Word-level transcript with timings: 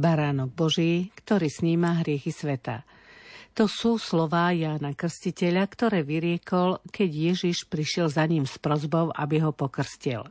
baránok 0.00 0.50
Boží, 0.56 1.12
ktorý 1.20 1.52
sníma 1.52 2.00
hriechy 2.00 2.32
sveta. 2.32 2.88
To 3.54 3.68
sú 3.68 4.00
slová 4.00 4.50
Jána 4.56 4.96
Krstiteľa, 4.96 5.68
ktoré 5.68 6.00
vyriekol, 6.00 6.80
keď 6.88 7.10
Ježiš 7.12 7.68
prišiel 7.68 8.08
za 8.08 8.24
ním 8.24 8.48
s 8.48 8.56
prozbou, 8.56 9.12
aby 9.12 9.44
ho 9.44 9.52
pokrstil. 9.52 10.24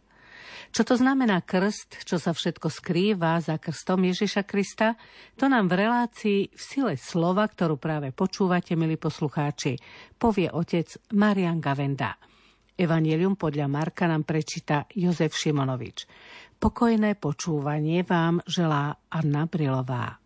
Čo 0.69 0.85
to 0.85 0.95
znamená 0.97 1.41
krst, 1.41 2.05
čo 2.05 2.21
sa 2.21 2.29
všetko 2.29 2.69
skrýva 2.69 3.41
za 3.41 3.57
krstom 3.57 4.05
Ježiša 4.05 4.45
Krista, 4.45 4.93
to 5.33 5.49
nám 5.49 5.65
v 5.65 5.81
relácii 5.81 6.39
v 6.53 6.61
sile 6.61 6.93
slova, 6.93 7.49
ktorú 7.49 7.81
práve 7.81 8.13
počúvate, 8.13 8.77
milí 8.77 8.93
poslucháči, 8.93 9.81
povie 10.21 10.45
otec 10.53 10.85
Marian 11.17 11.57
Gavenda. 11.57 12.28
Evangelium 12.79 13.35
podľa 13.35 13.67
Marka 13.67 14.07
nám 14.07 14.23
prečíta 14.23 14.87
Jozef 14.95 15.35
Šimonovič. 15.35 16.07
Pokojné 16.55 17.19
počúvanie 17.19 18.07
vám 18.07 18.39
želá 18.47 18.95
Anna 19.11 19.43
Brilová. 19.51 20.23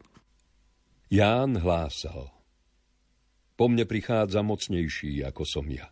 Ján 1.09 1.57
hlásal. 1.57 2.29
Po 3.57 3.65
mne 3.65 3.89
prichádza 3.89 4.45
mocnejší, 4.45 5.25
ako 5.25 5.49
som 5.49 5.65
ja. 5.65 5.89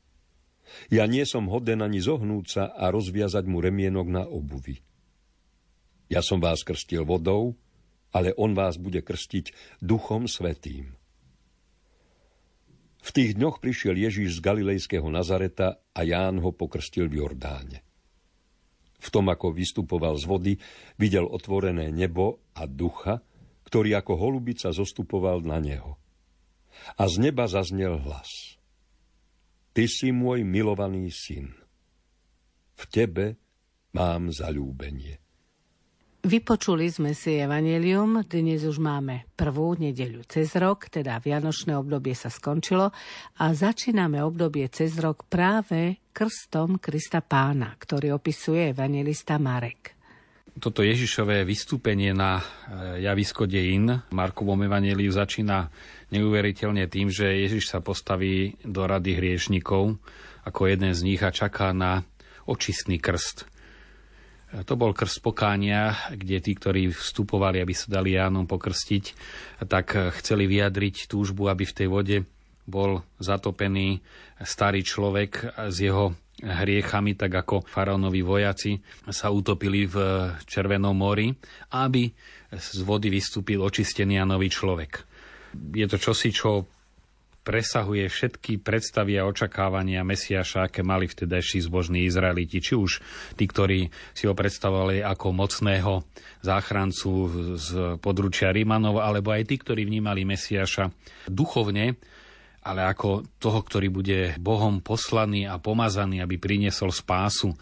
Ja 0.94 1.10
nie 1.10 1.26
som 1.26 1.50
hoden 1.50 1.82
ani 1.82 1.98
zohnúť 1.98 2.46
sa 2.46 2.64
a 2.78 2.94
rozviazať 2.94 3.50
mu 3.50 3.58
remienok 3.58 4.08
na 4.14 4.24
obuvi. 4.30 4.78
Ja 6.14 6.22
som 6.22 6.38
vás 6.38 6.62
krstil 6.62 7.10
vodou, 7.10 7.58
ale 8.14 8.38
on 8.38 8.54
vás 8.54 8.78
bude 8.78 9.02
krstiť 9.02 9.78
duchom 9.82 10.30
svetým. 10.30 10.94
V 13.02 13.10
tých 13.10 13.34
dňoch 13.34 13.58
prišiel 13.58 13.98
Ježíš 13.98 14.38
z 14.38 14.46
galilejského 14.46 15.06
Nazareta 15.10 15.82
a 15.92 16.00
Ján 16.06 16.38
ho 16.38 16.54
pokrstil 16.54 17.10
v 17.10 17.26
Jordáne. 17.26 17.82
V 19.02 19.08
tom, 19.10 19.34
ako 19.34 19.58
vystupoval 19.58 20.22
z 20.22 20.26
vody, 20.30 20.54
videl 21.02 21.26
otvorené 21.26 21.90
nebo 21.90 22.46
a 22.54 22.70
ducha, 22.70 23.26
ktorý 23.66 23.98
ako 23.98 24.14
holubica 24.14 24.70
zostupoval 24.70 25.42
na 25.42 25.58
neho. 25.58 25.98
A 27.02 27.10
z 27.10 27.18
neba 27.18 27.50
zaznel 27.50 27.98
hlas. 27.98 28.62
Ty 29.74 29.90
si 29.90 30.14
môj 30.14 30.46
milovaný 30.46 31.10
syn. 31.10 31.50
V 32.78 32.84
tebe 32.94 33.42
mám 33.98 34.30
zalúbenie. 34.30 35.18
Vypočuli 36.22 36.86
sme 36.86 37.18
si 37.18 37.42
Evangelium, 37.42 38.22
dnes 38.30 38.62
už 38.62 38.78
máme 38.78 39.26
prvú 39.34 39.74
nedeľu 39.74 40.22
cez 40.30 40.54
rok, 40.54 40.86
teda 40.86 41.18
Vianočné 41.18 41.74
obdobie 41.74 42.14
sa 42.14 42.30
skončilo 42.30 42.94
a 43.42 43.46
začíname 43.58 44.22
obdobie 44.22 44.70
cez 44.70 45.02
rok 45.02 45.26
práve 45.26 45.98
krstom 46.14 46.78
Krista 46.78 47.26
Pána, 47.26 47.74
ktorý 47.74 48.14
opisuje 48.22 48.70
evangelista 48.70 49.42
Marek. 49.42 49.98
Toto 50.62 50.86
Ježišové 50.86 51.42
vystúpenie 51.42 52.14
na 52.14 52.38
e, 52.38 52.44
javisko 53.02 53.50
dejín 53.50 53.90
Markovom 54.14 54.62
evaneliu 54.62 55.10
začína 55.10 55.74
neuveriteľne 56.14 56.86
tým, 56.86 57.10
že 57.10 57.50
Ježiš 57.50 57.74
sa 57.74 57.82
postaví 57.82 58.62
do 58.62 58.86
rady 58.86 59.18
hriešnikov 59.18 59.98
ako 60.46 60.62
jeden 60.70 60.94
z 60.94 61.02
nich 61.02 61.22
a 61.26 61.34
čaká 61.34 61.74
na 61.74 62.06
očistný 62.46 63.02
krst. 63.02 63.51
To 64.52 64.74
bol 64.76 64.92
krst 64.92 65.24
pokánia, 65.24 65.96
kde 66.12 66.44
tí, 66.44 66.52
ktorí 66.60 66.92
vstupovali, 66.92 67.64
aby 67.64 67.72
sa 67.72 67.88
dali 67.88 68.20
Jánom 68.20 68.44
pokrstiť, 68.44 69.04
tak 69.64 69.96
chceli 70.20 70.44
vyjadriť 70.52 71.08
túžbu, 71.08 71.48
aby 71.48 71.64
v 71.64 71.76
tej 71.76 71.88
vode 71.88 72.18
bol 72.68 73.00
zatopený 73.24 74.04
starý 74.44 74.84
človek 74.84 75.56
s 75.72 75.78
jeho 75.80 76.12
hriechami, 76.42 77.16
tak 77.16 77.32
ako 77.32 77.64
faraónovi 77.64 78.22
vojaci 78.26 78.76
sa 79.08 79.32
utopili 79.32 79.86
v 79.86 79.96
Červenom 80.44 80.98
mori, 80.98 81.32
aby 81.78 82.10
z 82.52 82.80
vody 82.84 83.08
vystúpil 83.08 83.62
očistený 83.62 84.20
a 84.20 84.28
nový 84.28 84.52
človek. 84.52 84.92
Je 85.56 85.88
to 85.88 85.96
čosi, 85.96 86.34
čo 86.34 86.68
presahuje 87.42 88.06
všetky 88.06 88.62
predstavy 88.62 89.18
a 89.18 89.26
očakávania 89.26 90.06
Mesiaša, 90.06 90.70
aké 90.70 90.86
mali 90.86 91.10
vtedajší 91.10 91.66
zbožní 91.66 92.06
Izraeliti. 92.06 92.62
Či 92.62 92.74
už 92.78 92.92
tí, 93.34 93.46
ktorí 93.50 93.90
si 94.14 94.30
ho 94.30 94.34
predstavovali 94.38 95.02
ako 95.02 95.34
mocného 95.34 96.06
záchrancu 96.46 97.12
z 97.58 97.70
područia 97.98 98.54
Rímanov, 98.54 99.02
alebo 99.02 99.34
aj 99.34 99.50
tí, 99.50 99.58
ktorí 99.58 99.90
vnímali 99.90 100.22
Mesiaša 100.22 100.94
duchovne, 101.26 101.98
ale 102.62 102.86
ako 102.86 103.26
toho, 103.42 103.60
ktorý 103.66 103.88
bude 103.90 104.20
Bohom 104.38 104.80
poslaný 104.86 105.50
a 105.50 105.58
pomazaný, 105.58 106.22
aby 106.22 106.38
priniesol 106.38 106.94
spásu 106.94 107.58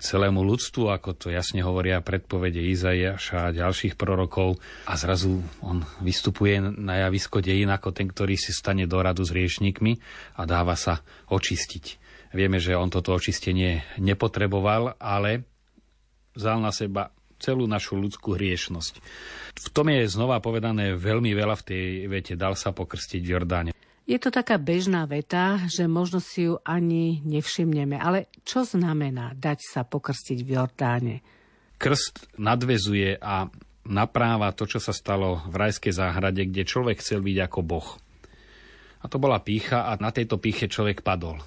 celému 0.00 0.40
ľudstvu, 0.40 0.88
ako 0.90 1.12
to 1.14 1.26
jasne 1.28 1.60
hovoria 1.60 2.00
predpovede 2.00 2.58
Izaiaša 2.58 3.52
a 3.52 3.54
ďalších 3.54 3.94
prorokov. 3.94 4.56
A 4.88 4.96
zrazu 4.96 5.44
on 5.60 5.84
vystupuje 6.00 6.58
na 6.58 7.06
javisko 7.06 7.44
dejín 7.44 7.68
ako 7.68 7.92
ten, 7.92 8.08
ktorý 8.08 8.34
si 8.34 8.50
stane 8.50 8.88
do 8.88 8.98
radu 8.98 9.22
s 9.22 9.30
riešnikmi 9.30 10.00
a 10.40 10.48
dáva 10.48 10.74
sa 10.74 11.04
očistiť. 11.28 12.00
Vieme, 12.32 12.58
že 12.58 12.78
on 12.78 12.88
toto 12.88 13.12
očistenie 13.12 13.84
nepotreboval, 14.00 14.96
ale 14.96 15.44
vzal 16.32 16.58
na 16.64 16.72
seba 16.72 17.12
celú 17.40 17.68
našu 17.68 17.96
ľudskú 17.96 18.36
hriešnosť. 18.36 18.94
V 19.56 19.68
tom 19.72 19.88
je 19.92 20.08
znova 20.08 20.38
povedané 20.40 20.94
veľmi 20.94 21.32
veľa 21.32 21.56
v 21.60 21.66
tej 21.66 21.84
vete, 22.06 22.34
dal 22.36 22.54
sa 22.54 22.70
pokrstiť 22.70 23.20
v 23.20 23.32
Jordáne. 23.32 23.70
Je 24.10 24.18
to 24.18 24.34
taká 24.34 24.58
bežná 24.58 25.06
veta, 25.06 25.62
že 25.70 25.86
možno 25.86 26.18
si 26.18 26.50
ju 26.50 26.58
ani 26.66 27.22
nevšimneme. 27.22 27.94
Ale 27.94 28.26
čo 28.42 28.66
znamená 28.66 29.38
dať 29.38 29.62
sa 29.62 29.86
pokrstiť 29.86 30.42
v 30.42 30.50
Jordáne? 30.50 31.14
Krst 31.78 32.34
nadvezuje 32.34 33.22
a 33.22 33.46
napráva 33.86 34.50
to, 34.50 34.66
čo 34.66 34.82
sa 34.82 34.90
stalo 34.90 35.46
v 35.46 35.54
rajskej 35.54 35.94
záhrade, 35.94 36.42
kde 36.42 36.66
človek 36.66 36.98
chcel 36.98 37.22
byť 37.22 37.38
ako 37.38 37.60
Boh. 37.62 37.88
A 38.98 39.06
to 39.06 39.22
bola 39.22 39.38
pícha 39.38 39.86
a 39.86 39.94
na 40.02 40.10
tejto 40.10 40.42
píche 40.42 40.66
človek 40.66 41.06
padol. 41.06 41.38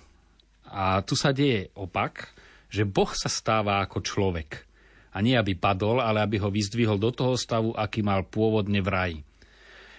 A 0.72 1.04
tu 1.04 1.20
sa 1.20 1.36
deje 1.36 1.68
opak, 1.76 2.32
že 2.72 2.88
Boh 2.88 3.12
sa 3.12 3.28
stáva 3.28 3.84
ako 3.84 4.00
človek. 4.00 4.64
A 5.12 5.20
nie 5.20 5.36
aby 5.36 5.60
padol, 5.60 6.00
ale 6.00 6.24
aby 6.24 6.40
ho 6.40 6.48
vyzdvihol 6.48 6.96
do 6.96 7.12
toho 7.12 7.36
stavu, 7.36 7.76
aký 7.76 8.00
mal 8.08 8.24
pôvodne 8.24 8.80
v 8.80 8.88
raji. 8.88 9.20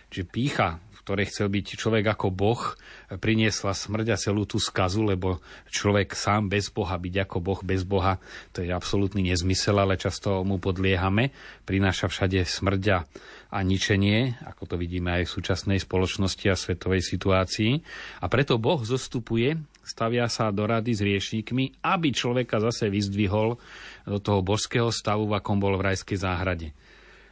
Čiže 0.08 0.32
pícha 0.32 0.80
ktorej 1.04 1.28
chcel 1.28 1.52
byť 1.52 1.76
človek 1.76 2.16
ako 2.16 2.32
Boh, 2.32 2.80
priniesla 3.20 3.76
smrť 3.76 4.06
a 4.10 4.16
celú 4.16 4.48
tú 4.48 4.56
skazu, 4.56 5.04
lebo 5.04 5.44
človek 5.68 6.16
sám 6.16 6.48
bez 6.48 6.72
Boha, 6.72 6.96
byť 6.96 7.28
ako 7.28 7.36
Boh 7.44 7.60
bez 7.60 7.84
Boha, 7.84 8.16
to 8.56 8.64
je 8.64 8.72
absolútny 8.72 9.28
nezmysel, 9.28 9.76
ale 9.76 10.00
často 10.00 10.40
mu 10.48 10.56
podliehame. 10.56 11.28
Prináša 11.68 12.08
všade 12.08 12.40
smrť 12.48 13.04
a 13.52 13.58
ničenie, 13.60 14.40
ako 14.48 14.74
to 14.74 14.74
vidíme 14.80 15.12
aj 15.12 15.28
v 15.28 15.34
súčasnej 15.36 15.78
spoločnosti 15.78 16.46
a 16.48 16.56
svetovej 16.56 17.04
situácii. 17.04 17.84
A 18.24 18.26
preto 18.32 18.56
Boh 18.56 18.80
zostupuje, 18.80 19.60
stavia 19.84 20.26
sa 20.32 20.48
do 20.50 20.64
rady 20.64 20.96
s 20.96 21.04
riešníkmi, 21.04 21.84
aby 21.84 22.08
človeka 22.16 22.58
zase 22.64 22.88
vyzdvihol 22.88 23.60
do 24.08 24.18
toho 24.18 24.40
božského 24.40 24.88
stavu, 24.88 25.28
v 25.28 25.36
akom 25.36 25.60
bol 25.60 25.76
v 25.76 25.92
rajskej 25.92 26.18
záhrade. 26.18 26.72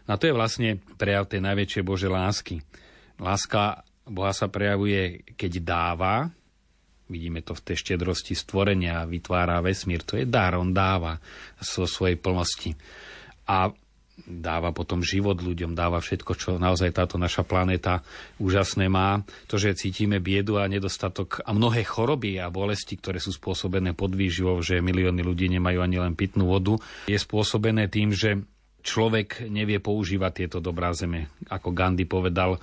A 0.06 0.20
to 0.20 0.28
je 0.28 0.36
vlastne 0.36 0.76
prejav 1.00 1.24
tej 1.24 1.40
najväčšej 1.40 1.82
Božej 1.82 2.10
lásky. 2.12 2.60
Láska 3.20 3.84
Boha 4.08 4.32
sa 4.34 4.48
prejavuje, 4.50 5.26
keď 5.36 5.52
dáva, 5.62 6.30
vidíme 7.06 7.44
to 7.44 7.52
v 7.52 7.64
tej 7.72 7.76
štedrosti 7.78 8.32
stvorenia, 8.34 9.04
vytvára 9.04 9.60
vesmír, 9.60 10.02
to 10.02 10.18
je 10.18 10.26
dar, 10.26 10.56
on 10.56 10.72
dáva 10.72 11.20
so 11.60 11.84
svojej 11.84 12.16
plnosti. 12.18 12.74
A 13.46 13.70
dáva 14.22 14.70
potom 14.70 15.00
život 15.00 15.40
ľuďom, 15.40 15.72
dáva 15.72 15.98
všetko, 15.98 16.32
čo 16.36 16.50
naozaj 16.60 16.94
táto 16.94 17.16
naša 17.16 17.42
planéta 17.42 18.04
úžasné 18.38 18.86
má. 18.86 19.24
To, 19.48 19.56
že 19.56 19.74
cítime 19.74 20.20
biedu 20.20 20.60
a 20.60 20.68
nedostatok 20.68 21.42
a 21.42 21.50
mnohé 21.56 21.82
choroby 21.82 22.38
a 22.38 22.52
bolesti, 22.52 23.00
ktoré 23.00 23.18
sú 23.18 23.34
spôsobené 23.34 23.96
podvýživou, 23.96 24.60
že 24.60 24.84
milióny 24.84 25.24
ľudí 25.24 25.48
nemajú 25.56 25.78
ani 25.80 25.96
len 25.98 26.14
pitnú 26.14 26.50
vodu, 26.50 26.76
je 27.08 27.18
spôsobené 27.18 27.88
tým, 27.88 28.12
že 28.14 28.42
človek 28.82 29.46
nevie 29.46 29.78
používať 29.78 30.32
tieto 30.44 30.58
dobrá 30.58 30.90
zeme. 30.92 31.30
Ako 31.48 31.70
Gandhi 31.70 32.04
povedal, 32.04 32.58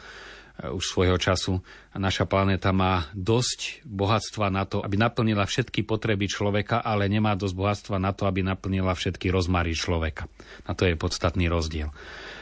už 0.59 0.83
svojho 0.83 1.15
času. 1.15 1.63
Naša 1.95 2.27
planéta 2.27 2.75
má 2.75 3.07
dosť 3.15 3.87
bohatstva 3.87 4.51
na 4.51 4.67
to, 4.67 4.83
aby 4.83 4.99
naplnila 4.99 5.47
všetky 5.47 5.87
potreby 5.87 6.27
človeka, 6.27 6.83
ale 6.83 7.07
nemá 7.07 7.39
dosť 7.39 7.55
bohatstva 7.55 7.95
na 7.95 8.11
to, 8.11 8.27
aby 8.27 8.43
naplnila 8.43 8.91
všetky 8.91 9.31
rozmary 9.31 9.71
človeka. 9.71 10.27
A 10.67 10.75
to 10.75 10.83
je 10.83 10.99
podstatný 10.99 11.47
rozdiel. 11.47 11.95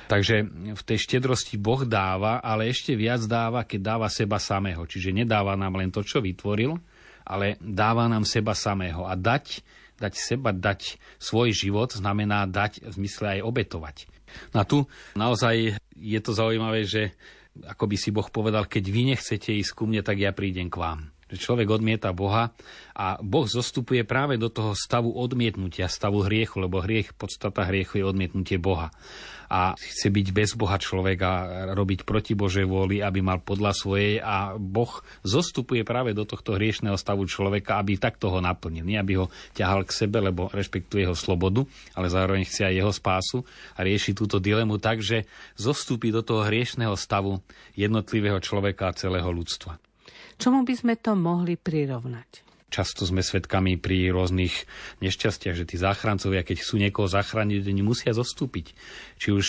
Takže 0.10 0.36
v 0.74 0.82
tej 0.82 0.98
štedrosti 0.98 1.62
Boh 1.62 1.86
dáva, 1.86 2.42
ale 2.42 2.74
ešte 2.74 2.98
viac 2.98 3.22
dáva, 3.30 3.68
keď 3.68 3.80
dáva 3.86 4.08
seba 4.10 4.42
samého. 4.42 4.88
Čiže 4.88 5.14
nedáva 5.14 5.54
nám 5.54 5.78
len 5.78 5.94
to, 5.94 6.02
čo 6.02 6.24
vytvoril, 6.24 6.80
ale 7.28 7.60
dáva 7.62 8.10
nám 8.10 8.26
seba 8.26 8.58
samého. 8.58 9.06
A 9.06 9.14
dať, 9.14 9.62
dať 10.00 10.14
seba, 10.16 10.56
dať 10.56 10.98
svoj 11.22 11.54
život 11.54 11.94
znamená 11.94 12.48
dať 12.50 12.88
v 12.88 12.94
zmysle 12.98 13.38
aj 13.38 13.46
obetovať. 13.46 13.98
No 14.56 14.64
a 14.64 14.66
tu 14.66 14.88
naozaj 15.14 15.76
je 15.98 16.20
to 16.24 16.32
zaujímavé, 16.32 16.88
že 16.88 17.16
ako 17.66 17.84
by 17.90 17.98
si 17.98 18.10
Boh 18.14 18.28
povedal, 18.30 18.70
keď 18.70 18.84
vy 18.90 19.02
nechcete 19.16 19.50
ísť 19.56 19.72
ku 19.74 19.90
mne, 19.90 20.06
tak 20.06 20.22
ja 20.22 20.36
prídem 20.36 20.70
k 20.70 20.78
vám. 20.78 21.10
človek 21.32 21.68
odmieta 21.68 22.14
Boha 22.16 22.56
a 22.94 23.20
Boh 23.20 23.48
zostupuje 23.50 24.06
práve 24.08 24.40
do 24.40 24.48
toho 24.48 24.78
stavu 24.78 25.12
odmietnutia, 25.12 25.92
stavu 25.92 26.24
hriechu, 26.24 26.64
lebo 26.64 26.80
hriech, 26.80 27.18
podstata 27.18 27.68
hriechu 27.68 28.00
je 28.00 28.06
odmietnutie 28.06 28.58
Boha. 28.62 28.94
A 29.48 29.74
chce 29.80 30.12
byť 30.12 30.28
bez 30.36 30.50
Boha 30.60 30.76
človek 30.76 31.18
a 31.24 31.34
robiť 31.72 32.04
proti 32.04 32.36
Božej 32.36 32.68
vôli, 32.68 33.00
aby 33.00 33.24
mal 33.24 33.40
podľa 33.40 33.72
svojej 33.72 34.20
a 34.20 34.56
Boh 34.60 34.92
zostupuje 35.24 35.88
práve 35.88 36.12
do 36.12 36.28
tohto 36.28 36.56
hriešného 36.56 37.00
stavu 37.00 37.24
človeka, 37.28 37.80
aby 37.80 37.96
takto 37.96 38.32
ho 38.32 38.40
naplnil. 38.44 38.84
Nie 38.84 39.00
aby 39.00 39.24
ho 39.24 39.32
ťahal 39.56 39.88
k 39.88 39.96
sebe, 39.96 40.20
lebo 40.20 40.52
rešpektuje 40.52 41.08
jeho 41.08 41.16
slobodu, 41.16 41.64
ale 41.96 42.08
zároveň 42.12 42.44
chce 42.48 42.68
aj 42.68 42.76
jeho 42.76 42.94
spásu 42.94 43.38
a 43.76 43.84
rieši 43.84 44.12
túto 44.16 44.40
dilemu 44.40 44.80
tak, 44.80 45.00
že 45.00 45.28
zostupí 45.56 46.12
do 46.12 46.24
toho 46.24 46.44
hriešného 46.48 46.96
stavu 47.00 47.40
jednotlivého 47.76 48.40
človeka 48.44 48.92
a 48.92 48.98
celého 48.98 49.28
ľudstva. 49.32 49.80
Čomu 50.38 50.62
by 50.64 50.74
sme 50.78 50.94
to 50.98 51.18
mohli 51.18 51.58
prirovnať? 51.58 52.47
Často 52.68 53.08
sme 53.08 53.24
svedkami 53.24 53.80
pri 53.80 54.12
rôznych 54.12 54.68
nešťastiach, 55.00 55.56
že 55.56 55.64
tí 55.64 55.80
záchrancovia, 55.80 56.44
keď 56.44 56.60
chcú 56.60 56.76
niekoho 56.84 57.08
zachrániť, 57.08 57.64
oni 57.64 57.80
musia 57.80 58.12
zostúpiť. 58.12 58.76
Či 59.16 59.28
už 59.32 59.46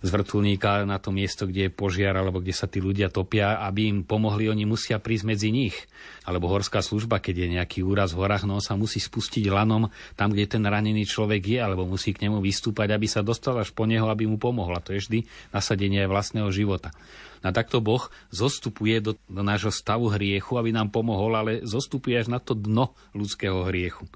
z 0.00 0.08
vrtulníka 0.08 0.88
na 0.88 0.96
to 0.96 1.12
miesto, 1.12 1.44
kde 1.44 1.68
je 1.68 1.76
požiar, 1.76 2.16
alebo 2.16 2.40
kde 2.40 2.56
sa 2.56 2.64
tí 2.64 2.80
ľudia 2.80 3.12
topia, 3.12 3.60
aby 3.68 3.92
im 3.92 3.98
pomohli, 4.08 4.48
oni 4.48 4.64
musia 4.64 4.96
prísť 4.96 5.24
medzi 5.28 5.52
nich. 5.52 5.76
Alebo 6.22 6.46
horská 6.46 6.78
služba, 6.78 7.18
keď 7.18 7.46
je 7.46 7.48
nejaký 7.58 7.80
úraz 7.82 8.14
v 8.14 8.22
horách, 8.22 8.46
no 8.46 8.62
sa 8.62 8.78
musí 8.78 9.02
spustiť 9.02 9.50
lanom 9.50 9.90
tam, 10.14 10.30
kde 10.30 10.46
ten 10.46 10.62
ranený 10.62 11.02
človek 11.02 11.42
je, 11.42 11.58
alebo 11.58 11.82
musí 11.82 12.14
k 12.14 12.30
nemu 12.30 12.38
vystúpať, 12.38 12.94
aby 12.94 13.10
sa 13.10 13.26
dostal 13.26 13.58
až 13.58 13.74
po 13.74 13.86
neho, 13.90 14.06
aby 14.06 14.30
mu 14.30 14.38
pomohla. 14.38 14.78
To 14.86 14.94
je 14.94 15.02
vždy 15.02 15.18
nasadenie 15.50 16.06
vlastného 16.06 16.46
života. 16.54 16.94
A 17.42 17.50
takto 17.50 17.82
Boh 17.82 18.06
zostupuje 18.30 19.02
do, 19.02 19.18
do 19.26 19.42
nášho 19.42 19.74
stavu 19.74 20.06
hriechu, 20.14 20.62
aby 20.62 20.70
nám 20.70 20.94
pomohol, 20.94 21.34
ale 21.34 21.52
zostupuje 21.66 22.14
až 22.14 22.30
na 22.30 22.38
to 22.38 22.54
dno 22.54 22.94
ľudského 23.18 23.66
hriechu. 23.66 24.06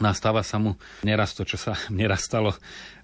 Nastáva 0.00 0.40
sa 0.40 0.56
mu 0.56 0.80
neraz 1.04 1.36
to, 1.36 1.44
čo 1.44 1.60
sa 1.60 1.76
neraz 1.92 2.24
stalo 2.24 2.56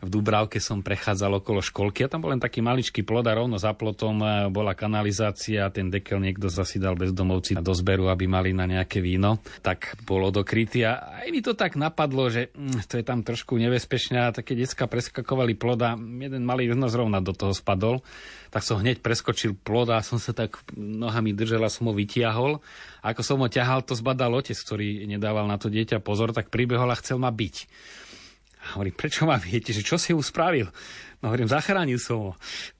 v 0.06 0.08
Dubravke 0.12 0.60
som 0.60 0.84
prechádzal 0.84 1.40
okolo 1.40 1.64
školky 1.64 2.04
a 2.04 2.10
tam 2.10 2.20
bol 2.20 2.30
len 2.30 2.42
taký 2.42 2.60
maličký 2.60 3.00
plod 3.02 3.24
a 3.26 3.36
rovno 3.36 3.56
za 3.56 3.72
plotom 3.72 4.20
e, 4.20 4.26
bola 4.52 4.76
kanalizácia 4.76 5.64
a 5.64 5.72
ten 5.72 5.88
dekel 5.88 6.20
niekto 6.20 6.52
zasidal 6.52 6.98
bezdomovci 6.98 7.56
do 7.58 7.72
zberu, 7.72 8.12
aby 8.12 8.28
mali 8.28 8.52
na 8.52 8.68
nejaké 8.68 9.00
víno. 9.00 9.40
Tak 9.64 10.04
bol 10.04 10.28
odokrytý 10.28 10.84
a 10.84 11.24
aj 11.24 11.28
mi 11.32 11.40
to 11.40 11.56
tak 11.56 11.80
napadlo, 11.80 12.28
že 12.28 12.52
hm, 12.52 12.84
to 12.86 13.00
je 13.00 13.04
tam 13.04 13.24
trošku 13.24 13.56
nebezpečné 13.56 14.28
a 14.28 14.34
také 14.34 14.52
decka 14.52 14.84
preskakovali 14.84 15.56
plod 15.56 15.80
a 15.80 15.96
jeden 15.96 16.44
malý 16.44 16.68
jedno 16.68 16.86
zrovna 16.92 17.24
do 17.24 17.32
toho 17.32 17.56
spadol. 17.56 18.04
Tak 18.52 18.62
som 18.62 18.80
hneď 18.80 19.02
preskočil 19.02 19.56
plod 19.58 19.90
a 19.92 20.00
som 20.04 20.20
sa 20.22 20.32
tak 20.32 20.60
nohami 20.76 21.34
držal 21.34 21.66
a 21.66 21.72
som 21.72 21.88
ho 21.90 21.94
vytiahol. 21.96 22.62
A 23.02 23.12
ako 23.12 23.22
som 23.22 23.38
ho 23.42 23.48
ťahal, 23.50 23.84
to 23.84 23.98
zbadal 23.98 24.38
otec, 24.38 24.56
ktorý 24.56 25.04
nedával 25.06 25.46
na 25.46 25.58
to 25.60 25.70
dieťa 25.70 26.02
pozor, 26.02 26.34
tak 26.34 26.48
pribehol 26.50 26.85
a 26.90 27.00
chcel 27.00 27.18
ma 27.20 27.30
byť. 27.30 27.56
A 28.66 28.66
hovorím, 28.74 28.98
prečo 28.98 29.30
ma 29.30 29.38
viete, 29.38 29.70
že 29.70 29.86
čo 29.86 29.94
si 29.94 30.10
ju 30.10 30.18
spravil? 30.18 30.66
No 31.22 31.32
hovorím, 31.32 31.48
zachránil 31.48 31.96
som 31.96 32.18
ho. 32.18 32.32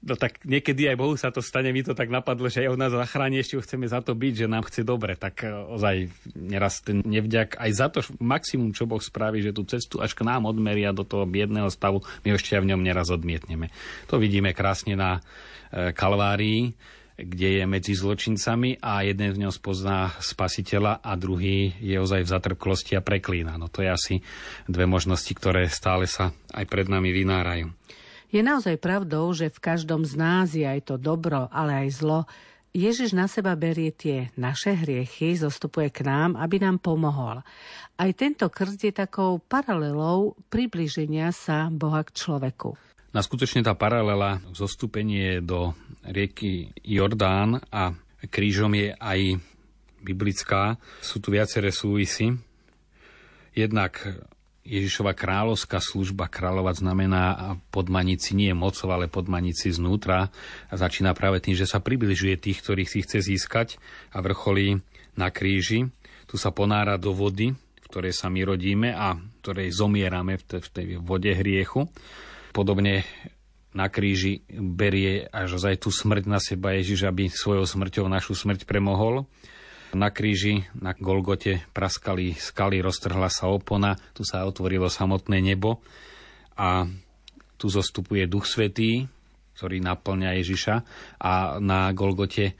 No 0.03 0.13
tak 0.13 0.45
niekedy 0.45 0.85
aj 0.85 0.99
Bohu 0.99 1.17
sa 1.17 1.33
to 1.33 1.41
stane, 1.41 1.73
mi 1.73 1.81
to 1.81 1.97
tak 1.97 2.11
napadlo, 2.11 2.51
že 2.51 2.67
aj 2.67 2.69
on 2.69 2.79
nás 2.79 2.93
zachráni, 2.93 3.41
ešte 3.41 3.57
ho 3.57 3.65
chceme 3.65 3.89
za 3.89 4.03
to 4.03 4.13
byť, 4.13 4.33
že 4.45 4.51
nám 4.51 4.67
chce 4.67 4.85
dobre. 4.85 5.17
Tak 5.17 5.41
e, 5.41 5.49
ozaj 5.49 5.95
neraz 6.37 6.85
ten 6.85 7.01
nevďak 7.01 7.57
aj 7.57 7.71
za 7.73 7.87
to 7.89 7.99
maximum, 8.21 8.77
čo 8.77 8.85
Boh 8.85 9.01
spraví, 9.01 9.41
že 9.41 9.55
tú 9.55 9.65
cestu 9.65 9.97
až 9.97 10.13
k 10.13 10.27
nám 10.27 10.45
odmeria 10.45 10.93
do 10.93 11.01
toho 11.01 11.25
biedného 11.25 11.71
stavu, 11.73 12.05
my 12.27 12.37
ešte 12.37 12.59
v 12.59 12.69
ňom 12.75 12.81
neraz 12.85 13.09
odmietneme. 13.09 13.73
To 14.11 14.21
vidíme 14.21 14.53
krásne 14.53 14.93
na 14.93 15.17
e, 15.73 15.95
Kalvárii 15.97 16.77
kde 17.17 17.61
je 17.61 17.63
medzi 17.65 17.97
zločincami 17.97 18.77
a 18.77 19.01
jeden 19.01 19.33
v 19.33 19.41
ňom 19.41 19.53
spozná 19.53 20.13
spasiteľa 20.21 21.01
a 21.01 21.11
druhý 21.17 21.73
je 21.81 21.97
ozaj 21.97 22.21
v 22.21 22.31
zatrpklosti 22.31 22.93
a 22.93 23.01
preklína. 23.01 23.57
No 23.57 23.73
to 23.73 23.81
je 23.81 23.89
asi 23.89 24.15
dve 24.69 24.85
možnosti, 24.85 25.33
ktoré 25.33 25.65
stále 25.65 26.05
sa 26.05 26.29
aj 26.53 26.65
pred 26.69 26.85
nami 26.85 27.09
vynárajú. 27.09 27.73
Je 28.29 28.45
naozaj 28.45 28.77
pravdou, 28.77 29.33
že 29.33 29.49
v 29.49 29.59
každom 29.59 30.05
z 30.05 30.13
nás 30.13 30.53
je 30.53 30.67
aj 30.67 30.93
to 30.93 30.95
dobro, 31.01 31.49
ale 31.49 31.87
aj 31.87 31.89
zlo. 31.97 32.19
Ježiš 32.77 33.17
na 33.17 33.25
seba 33.25 33.57
berie 33.57 33.89
tie 33.89 34.29
naše 34.37 34.77
hriechy, 34.77 35.33
zostupuje 35.33 35.89
k 35.89 36.05
nám, 36.05 36.37
aby 36.37 36.61
nám 36.61 36.77
pomohol. 36.77 37.41
Aj 37.97 38.11
tento 38.13 38.45
krst 38.51 38.85
je 38.85 38.93
takou 38.93 39.41
paralelou 39.41 40.37
približenia 40.53 41.33
sa 41.33 41.73
Boha 41.73 42.05
k 42.05 42.13
človeku. 42.13 42.86
Na 43.15 43.23
skutočne 43.23 43.63
tá 43.63 43.71
paralela 43.71 44.43
zostúpenie 44.51 45.39
do 45.39 45.71
rieky 46.03 46.75
Jordán 46.83 47.63
a 47.71 47.95
krížom 48.27 48.75
je 48.75 48.91
aj 48.99 49.39
biblická. 50.03 50.75
Sú 50.99 51.23
tu 51.23 51.31
viaceré 51.31 51.71
súvisy. 51.71 52.35
Jednak 53.55 54.03
Ježišova 54.67 55.15
kráľovská 55.15 55.79
služba, 55.79 56.27
kráľovať 56.27 56.83
znamená 56.83 57.55
podmaniť 57.71 58.19
si 58.19 58.35
nie 58.35 58.51
mocov, 58.51 58.91
ale 58.91 59.07
podmaniť 59.07 59.55
si 59.55 59.69
znútra. 59.71 60.27
A 60.67 60.73
začína 60.75 61.15
práve 61.15 61.39
tým, 61.39 61.55
že 61.55 61.63
sa 61.63 61.79
približuje 61.79 62.35
tých, 62.35 62.59
ktorých 62.59 62.91
si 62.91 62.99
chce 63.07 63.23
získať 63.23 63.79
a 64.11 64.19
vrcholí 64.19 64.83
na 65.15 65.31
kríži. 65.31 65.87
Tu 66.27 66.35
sa 66.35 66.51
ponára 66.51 66.99
do 66.99 67.15
vody, 67.15 67.55
v 67.55 67.87
ktorej 67.87 68.11
sa 68.11 68.27
my 68.27 68.43
rodíme 68.43 68.91
a 68.91 69.15
ktorej 69.39 69.71
zomierame 69.71 70.35
v 70.35 70.67
tej 70.67 70.99
vode 70.99 71.31
hriechu. 71.31 71.87
Podobne 72.57 73.05
na 73.69 73.85
kríži 73.85 74.41
berie 74.49 75.29
až 75.29 75.61
aj 75.61 75.85
tú 75.85 75.93
smrť 75.93 76.25
na 76.25 76.41
seba 76.41 76.73
Ježiš, 76.73 77.05
aby 77.05 77.29
svojou 77.29 77.69
smrťou 77.69 78.09
našu 78.09 78.33
smrť 78.33 78.65
premohol. 78.65 79.29
Na 79.93 80.09
kríži, 80.09 80.65
na 80.73 80.97
Golgote 80.97 81.61
praskali 81.77 82.33
skaly, 82.33 82.81
roztrhla 82.81 83.29
sa 83.29 83.53
opona, 83.53 83.93
tu 84.17 84.25
sa 84.25 84.49
otvorilo 84.49 84.89
samotné 84.89 85.37
nebo 85.37 85.85
a 86.57 86.89
tu 87.61 87.69
zostupuje 87.69 88.25
Duch 88.25 88.49
Svetý, 88.49 89.05
ktorý 89.53 89.77
naplňa 89.77 90.41
Ježiša 90.41 90.75
a 91.21 91.61
na 91.61 91.93
Golgote 91.93 92.45
e, 92.49 92.53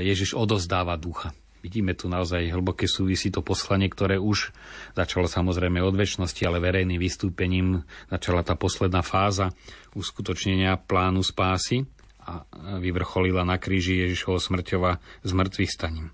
Ježiš 0.00 0.32
odozdáva 0.32 0.96
ducha. 0.96 1.36
Vidíme 1.62 1.94
tu 1.94 2.10
naozaj 2.10 2.50
hlboké 2.50 2.90
súvisí 2.90 3.30
to 3.30 3.38
poslanie, 3.38 3.86
ktoré 3.86 4.18
už 4.18 4.50
začalo 4.98 5.30
samozrejme 5.30 5.78
od 5.78 5.94
väčšnosti, 5.94 6.42
ale 6.42 6.58
verejným 6.58 6.98
vystúpením 6.98 7.86
začala 8.10 8.42
tá 8.42 8.58
posledná 8.58 9.06
fáza 9.06 9.54
uskutočnenia 9.94 10.74
plánu 10.82 11.22
spásy 11.22 11.86
a 12.18 12.42
vyvrcholila 12.82 13.46
na 13.46 13.62
kríži 13.62 14.02
Ježišovo 14.02 14.42
smrťova 14.42 14.98
z 15.22 15.30
mŕtvych 15.30 15.70
staním. 15.70 16.10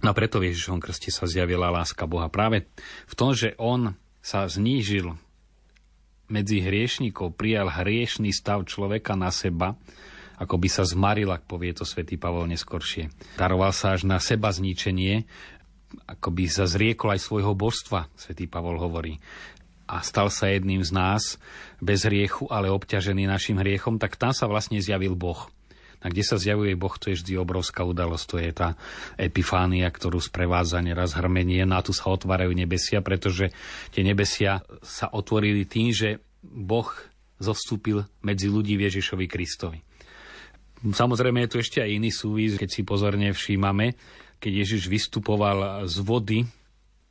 No 0.00 0.12
a 0.12 0.16
preto 0.16 0.40
v 0.40 0.48
Ježišovom 0.52 0.80
krste 0.80 1.12
sa 1.12 1.28
zjavila 1.28 1.68
láska 1.68 2.08
Boha. 2.08 2.32
Práve 2.32 2.64
v 3.04 3.14
tom, 3.16 3.36
že 3.36 3.52
on 3.60 3.96
sa 4.24 4.48
znížil 4.48 5.12
medzi 6.32 6.64
hriešníkov, 6.64 7.36
prijal 7.36 7.68
hriešný 7.68 8.32
stav 8.32 8.64
človeka 8.64 9.12
na 9.12 9.28
seba, 9.28 9.76
ako 10.36 10.60
by 10.60 10.68
sa 10.68 10.84
zmaril, 10.84 11.32
ak 11.32 11.48
povie 11.48 11.72
to 11.72 11.88
svätý 11.88 12.20
Pavol 12.20 12.48
neskoršie. 12.48 13.08
Daroval 13.40 13.72
sa 13.72 13.96
až 13.96 14.04
na 14.04 14.20
seba 14.20 14.52
zničenie, 14.52 15.24
ako 16.04 16.28
by 16.34 16.44
sa 16.50 16.68
zriekol 16.68 17.14
aj 17.16 17.24
svojho 17.24 17.56
božstva, 17.56 18.12
svätý 18.18 18.44
Pavol 18.44 18.76
hovorí 18.76 19.16
a 19.86 20.02
stal 20.02 20.28
sa 20.34 20.50
jedným 20.50 20.82
z 20.82 20.90
nás 20.90 21.38
bez 21.78 22.02
hriechu, 22.02 22.50
ale 22.50 22.70
obťažený 22.74 23.30
našim 23.30 23.56
hriechom, 23.62 24.02
tak 24.02 24.18
tam 24.18 24.34
sa 24.34 24.50
vlastne 24.50 24.82
zjavil 24.82 25.14
Boh. 25.14 25.46
A 26.02 26.12
kde 26.12 26.22
sa 26.26 26.36
zjavuje 26.36 26.76
Boh, 26.76 26.92
to 26.98 27.10
je 27.10 27.18
vždy 27.18 27.38
obrovská 27.40 27.86
udalosť. 27.86 28.24
To 28.30 28.36
je 28.38 28.50
tá 28.52 28.68
epifánia, 29.16 29.88
ktorú 29.88 30.20
sprevádza 30.20 30.82
neraz 30.84 31.16
hrmenie. 31.16 31.64
No 31.64 31.80
a 31.80 31.86
tu 31.86 31.96
sa 31.96 32.12
otvárajú 32.12 32.52
nebesia, 32.52 33.00
pretože 33.00 33.50
tie 33.94 34.02
nebesia 34.04 34.60
sa 34.84 35.08
otvorili 35.08 35.64
tým, 35.64 35.94
že 35.94 36.20
Boh 36.44 36.90
zostúpil 37.40 38.06
medzi 38.22 38.46
ľudí 38.46 38.76
Ježišovi 38.76 39.26
Kristovi. 39.26 39.85
Samozrejme 40.84 41.46
je 41.46 41.50
tu 41.52 41.56
ešte 41.56 41.78
aj 41.80 41.90
iný 41.90 42.12
súvis, 42.12 42.60
keď 42.60 42.68
si 42.68 42.82
pozorne 42.84 43.32
všímame, 43.32 43.96
keď 44.36 44.52
Ježiš 44.64 44.92
vystupoval 44.92 45.88
z 45.88 45.96
vody, 46.04 46.40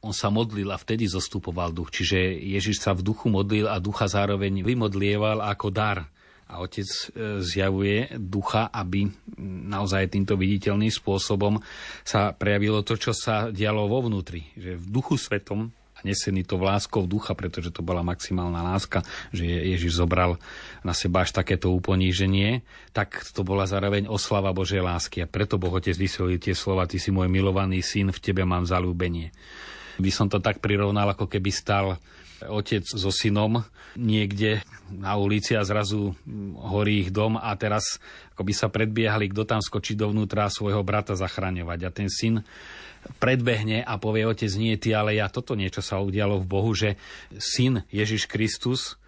on 0.06 0.14
sa 0.14 0.30
modlil 0.30 0.70
a 0.70 0.78
vtedy 0.78 1.10
zostupoval 1.10 1.74
duch. 1.74 1.90
Čiže 1.90 2.38
Ježiš 2.38 2.78
sa 2.86 2.94
v 2.94 3.02
duchu 3.02 3.26
modlil 3.34 3.66
a 3.66 3.82
ducha 3.82 4.06
zároveň 4.06 4.62
vymodlieval 4.62 5.42
ako 5.42 5.74
dar. 5.74 6.06
A 6.46 6.62
otec 6.62 6.86
e, 6.86 7.42
zjavuje 7.42 8.22
ducha, 8.22 8.70
aby 8.70 9.10
naozaj 9.66 10.14
týmto 10.14 10.38
viditeľným 10.38 10.94
spôsobom 10.94 11.58
sa 12.06 12.38
prejavilo 12.38 12.86
to, 12.86 13.02
čo 13.02 13.18
sa 13.18 13.50
dialo 13.50 13.90
vo 13.90 14.06
vnútri. 14.06 14.46
Že 14.54 14.78
v 14.78 14.86
duchu 14.94 15.18
svetom 15.18 15.74
nesený 16.06 16.46
to 16.46 16.62
láskou 16.62 17.10
ducha, 17.10 17.34
pretože 17.34 17.74
to 17.74 17.82
bola 17.82 18.06
maximálna 18.06 18.62
láska, 18.62 19.02
že 19.34 19.44
Ježiš 19.44 19.98
zobral 19.98 20.38
na 20.86 20.94
seba 20.94 21.26
až 21.26 21.34
takéto 21.34 21.74
uponíženie, 21.74 22.62
tak 22.94 23.26
to 23.34 23.42
bola 23.42 23.66
zároveň 23.66 24.06
oslava 24.06 24.54
Božej 24.54 24.86
lásky. 24.86 25.26
A 25.26 25.28
preto 25.28 25.58
Boh 25.58 25.74
Otec 25.74 25.98
vysvetlil 25.98 26.38
tie 26.38 26.54
slova, 26.54 26.86
ty 26.86 27.02
si 27.02 27.10
môj 27.10 27.26
milovaný 27.26 27.82
syn, 27.82 28.14
v 28.14 28.22
tebe 28.22 28.46
mám 28.46 28.70
zalúbenie. 28.70 29.34
By 29.98 30.12
som 30.14 30.30
to 30.30 30.38
tak 30.38 30.62
prirovnal, 30.62 31.18
ako 31.18 31.26
keby 31.26 31.50
stal 31.50 31.98
otec 32.44 32.84
so 32.84 33.10
synom 33.16 33.64
niekde 33.96 34.60
na 34.92 35.16
ulici 35.16 35.56
a 35.56 35.64
zrazu 35.64 36.12
horí 36.60 37.08
ich 37.08 37.10
dom 37.16 37.40
a 37.40 37.56
teraz 37.56 37.98
ako 38.36 38.44
by 38.44 38.54
sa 38.54 38.68
predbiehali, 38.68 39.32
kto 39.32 39.48
tam 39.48 39.64
skočí 39.64 39.96
dovnútra 39.96 40.52
svojho 40.52 40.84
brata 40.84 41.16
zachraňovať. 41.16 41.80
A 41.88 41.90
ten 41.96 42.12
syn 42.12 42.44
predbehne 43.22 43.86
a 43.86 43.96
povie, 44.02 44.26
otec, 44.26 44.52
nie 44.58 44.76
ty, 44.76 44.92
ale 44.94 45.18
ja. 45.18 45.30
Toto 45.30 45.54
niečo 45.54 45.82
sa 45.82 46.02
udialo 46.02 46.42
v 46.42 46.50
Bohu, 46.50 46.72
že 46.74 46.98
syn 47.38 47.86
Ježiš 47.94 48.28
Kristus 48.28 49.00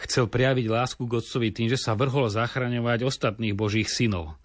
chcel 0.00 0.26
prejaviť 0.26 0.66
lásku 0.66 1.02
k 1.04 1.16
otcovi 1.20 1.52
tým, 1.52 1.68
že 1.68 1.78
sa 1.78 1.92
vrhol 1.92 2.32
zachraňovať 2.32 3.04
ostatných 3.04 3.52
božích 3.52 3.88
synov. 3.88 4.36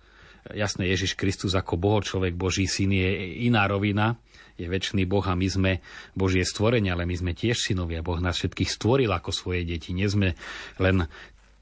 Jasné, 0.53 0.85
Ježiš 0.93 1.17
Kristus 1.17 1.57
ako 1.57 1.73
boho 1.79 1.99
človek, 2.05 2.37
Boží 2.37 2.69
syn 2.69 2.93
je 2.93 3.09
iná 3.49 3.65
rovina, 3.65 4.21
je 4.55 4.71
väčší 4.71 5.03
Boh 5.03 5.25
a 5.25 5.35
my 5.35 5.47
sme 5.51 5.71
Božie 6.15 6.47
stvorenie, 6.47 6.87
ale 6.87 7.03
my 7.03 7.15
sme 7.17 7.31
tiež 7.35 7.59
synovia. 7.59 8.05
Boh 8.05 8.21
nás 8.23 8.39
všetkých 8.39 8.71
stvoril 8.71 9.11
ako 9.11 9.35
svoje 9.35 9.67
deti. 9.67 9.91
Nie 9.91 10.07
sme 10.07 10.39
len 10.79 11.11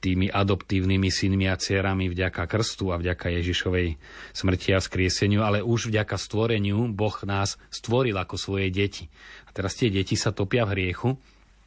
tými 0.04 0.28
adoptívnymi 0.28 1.08
synmi 1.08 1.48
a 1.48 1.56
dcerami 1.56 2.12
vďaka 2.12 2.44
krstu 2.44 2.92
a 2.92 3.00
vďaka 3.00 3.32
Ježišovej 3.40 3.96
smrti 4.36 4.76
a 4.76 4.84
skrieseniu, 4.84 5.48
ale 5.48 5.64
už 5.64 5.88
vďaka 5.88 6.20
stvoreniu 6.20 6.92
Boh 6.92 7.16
nás 7.24 7.56
stvoril 7.72 8.20
ako 8.20 8.36
svoje 8.36 8.68
deti. 8.68 9.08
A 9.48 9.56
teraz 9.56 9.80
tie 9.80 9.88
deti 9.88 10.20
sa 10.20 10.36
topia 10.36 10.68
v 10.68 10.76
hriechu 10.76 11.16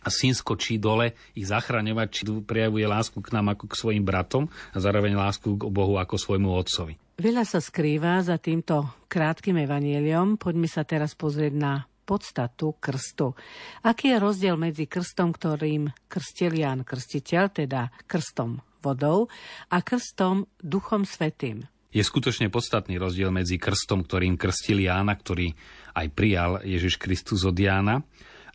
a 0.04 0.12
syn 0.12 0.36
skočí 0.36 0.76
dole 0.76 1.16
ich 1.32 1.48
zachraňovať, 1.48 2.08
či 2.12 2.22
prejavuje 2.44 2.84
lásku 2.84 3.18
k 3.24 3.32
nám 3.32 3.56
ako 3.56 3.72
k 3.72 3.74
svojim 3.74 4.04
bratom 4.04 4.52
a 4.70 4.78
zároveň 4.78 5.16
lásku 5.16 5.56
k 5.56 5.62
Bohu 5.72 5.96
ako 5.96 6.20
svojmu 6.20 6.52
otcovi. 6.52 6.94
Veľa 7.16 7.48
sa 7.48 7.64
skrýva 7.64 8.20
za 8.20 8.36
týmto 8.36 8.84
krátkým 9.08 9.56
evanieliom. 9.64 10.36
Poďme 10.36 10.68
sa 10.68 10.84
teraz 10.84 11.16
pozrieť 11.16 11.56
na 11.56 11.88
podstatu 12.06 12.78
krstu. 12.78 13.34
Aký 13.82 14.14
je 14.14 14.22
rozdiel 14.22 14.54
medzi 14.54 14.86
krstom, 14.86 15.34
ktorým 15.34 15.90
krstil 16.06 16.54
Ján 16.54 16.86
Krstiteľ, 16.86 17.50
teda 17.50 17.90
krstom 18.06 18.62
vodou, 18.78 19.26
a 19.68 19.82
krstom 19.82 20.46
Duchom 20.62 21.02
Svetým? 21.02 21.66
Je 21.90 22.06
skutočne 22.06 22.46
podstatný 22.46 23.02
rozdiel 23.02 23.34
medzi 23.34 23.58
krstom, 23.58 24.06
ktorým 24.06 24.38
krstil 24.38 24.86
Jána, 24.86 25.18
ktorý 25.18 25.50
aj 25.98 26.06
prijal 26.14 26.62
Ježiš 26.62 27.02
Kristus 27.02 27.42
od 27.42 27.58
Jána, 27.58 28.06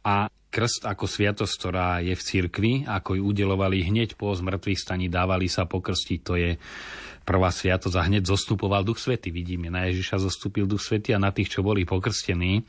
a 0.02 0.32
krst 0.52 0.84
ako 0.84 1.06
sviatosť, 1.08 1.54
ktorá 1.58 1.90
je 2.04 2.14
v 2.14 2.22
cirkvi, 2.22 2.74
ako 2.84 3.18
ju 3.18 3.24
udelovali 3.24 3.88
hneď 3.88 4.20
po 4.20 4.34
zmrtvých 4.36 4.80
staní, 4.82 5.08
dávali 5.08 5.48
sa 5.48 5.64
pokrstiť, 5.66 6.20
to 6.22 6.34
je 6.36 6.52
prvá 7.24 7.50
sviatosť 7.54 7.96
a 7.96 8.06
hneď 8.06 8.28
zostupoval 8.28 8.84
Duch 8.84 9.00
Svety. 9.00 9.32
Vidíme, 9.32 9.72
na 9.72 9.88
Ježiša 9.88 10.22
zostúpil 10.28 10.68
Duch 10.68 10.84
Svety 10.84 11.16
a 11.16 11.22
na 11.22 11.32
tých, 11.32 11.54
čo 11.54 11.64
boli 11.64 11.88
pokrstení, 11.88 12.66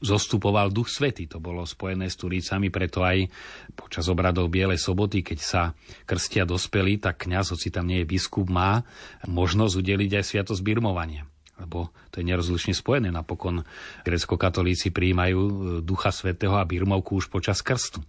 zostupoval 0.00 0.72
Duch 0.72 0.92
Svety. 0.92 1.28
To 1.32 1.38
bolo 1.40 1.64
spojené 1.64 2.08
s 2.10 2.20
Turícami, 2.20 2.68
preto 2.68 3.00
aj 3.04 3.28
počas 3.72 4.06
obradov 4.12 4.52
Bielej 4.52 4.80
soboty, 4.80 5.24
keď 5.24 5.38
sa 5.40 5.62
krstia 6.04 6.44
dospeli, 6.44 7.00
tak 7.00 7.24
kňaz, 7.24 7.56
hoci 7.56 7.72
tam 7.72 7.88
nie 7.88 8.04
je 8.04 8.10
biskup, 8.10 8.48
má 8.48 8.84
možnosť 9.24 9.74
udeliť 9.80 10.10
aj 10.20 10.24
sviatosť 10.24 10.62
birmovania 10.64 11.24
lebo 11.56 11.88
to 12.12 12.20
je 12.20 12.28
nerozlišne 12.28 12.76
spojené. 12.76 13.08
Napokon 13.08 13.64
grecko-katolíci 14.04 14.92
príjmajú 14.92 15.40
e, 15.40 15.52
Ducha 15.80 16.12
Svetého 16.12 16.52
a 16.52 16.68
birmovku 16.68 17.16
už 17.16 17.32
počas 17.32 17.64
krstu. 17.64 18.04